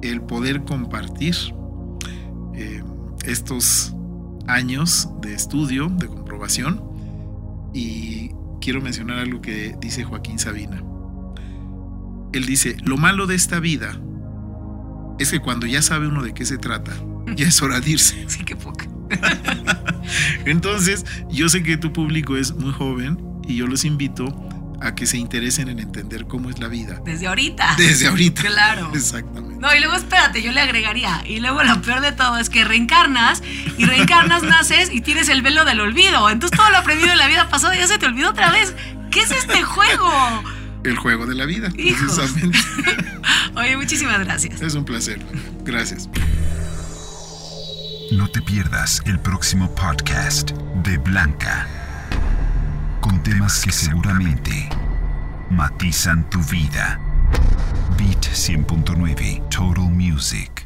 el 0.02 0.22
poder 0.22 0.64
compartir 0.64 1.36
eh, 2.56 2.84
estos 3.26 3.94
años 4.48 5.10
de 5.22 5.34
estudio, 5.34 5.88
de 5.88 6.08
comprobación 6.08 6.84
y 7.74 8.32
quiero 8.62 8.80
mencionar 8.82 9.20
algo 9.20 9.42
que 9.42 9.76
dice 9.82 10.04
Joaquín 10.04 10.40
Sabina. 10.40 10.82
Él 12.32 12.46
dice, 12.46 12.78
lo 12.84 12.96
malo 12.96 13.28
de 13.28 13.36
esta 13.36 13.60
vida 13.60 14.00
es 15.20 15.32
que 15.32 15.40
cuando 15.40 15.68
ya 15.68 15.82
sabe 15.82 16.08
uno 16.08 16.24
de 16.24 16.34
qué 16.34 16.46
se 16.46 16.58
trata, 16.58 16.94
ya 17.36 17.48
es 17.48 17.62
hora 17.62 17.82
de 17.82 17.92
irse. 17.92 18.24
Sí, 18.28 18.46
qué 18.46 18.56
poca. 18.56 18.88
Entonces, 20.46 21.06
yo 21.30 21.50
sé 21.50 21.64
que 21.64 21.76
tu 21.76 21.92
público 21.92 22.38
es 22.38 22.56
muy 22.56 22.72
joven 22.72 23.18
y 23.46 23.58
yo 23.58 23.68
los 23.68 23.84
invito 23.84 24.28
a 24.82 24.96
que 24.96 25.06
se 25.06 25.18
interesen 25.18 25.70
en 25.70 25.80
entender 25.80 26.26
cómo 26.26 26.50
es 26.50 26.60
la 26.60 26.68
vida. 26.68 27.00
Desde 27.06 27.28
ahorita. 27.28 27.76
Desde 27.78 28.08
ahorita. 28.08 28.42
Claro. 28.42 28.92
Exactamente. 28.94 29.60
No, 29.60 29.74
y 29.76 29.80
luego 29.80 29.96
espérate, 29.96 30.42
yo 30.42 30.52
le 30.52 30.60
agregaría. 30.60 31.24
Y 31.26 31.40
luego 31.40 31.64
lo 31.64 31.82
peor 31.82 32.02
de 32.02 32.12
todo 32.12 32.38
es 32.38 32.50
que 32.50 32.64
reencarnas 32.64 33.44
y 33.78 33.86
reencarnas, 33.86 34.44
naces 34.44 34.90
y 34.92 35.02
tienes 35.02 35.30
el 35.30 35.44
velo 35.44 35.66
del 35.66 35.80
olvido. 35.80 36.30
Entonces 36.30 36.58
todo 36.58 36.70
lo 36.72 36.78
aprendido 36.78 37.12
en 37.12 37.20
la 37.20 37.28
vida 37.28 37.48
pasada 37.50 37.76
ya 37.76 37.88
se 37.88 38.00
te 38.00 38.08
olvidó 38.08 38.32
otra 38.32 38.52
vez. 38.52 38.74
¿Qué 39.12 39.22
es 39.22 39.32
este 39.32 39.62
juego? 39.62 40.12
El 40.84 40.98
juego 40.98 41.28
de 41.28 41.36
la 41.36 41.46
vida, 41.46 41.70
precisamente. 41.70 42.58
Oye, 43.56 43.78
muchísimas 43.78 44.20
gracias. 44.20 44.62
Es 44.62 44.74
un 44.74 44.84
placer. 44.84 45.20
Gracias. 45.64 46.10
No 48.12 48.28
te 48.30 48.42
pierdas 48.42 49.02
el 49.06 49.20
próximo 49.20 49.74
podcast 49.76 50.52
de 50.84 50.98
Blanca 50.98 51.81
temas 53.24 53.64
que 53.64 53.72
seguramente 53.72 54.70
matizan 55.50 56.30
tu 56.30 56.40
vida. 56.42 57.00
Beat 57.98 58.26
100.9 58.26 59.50
Total 59.50 59.90
Music. 59.90 60.61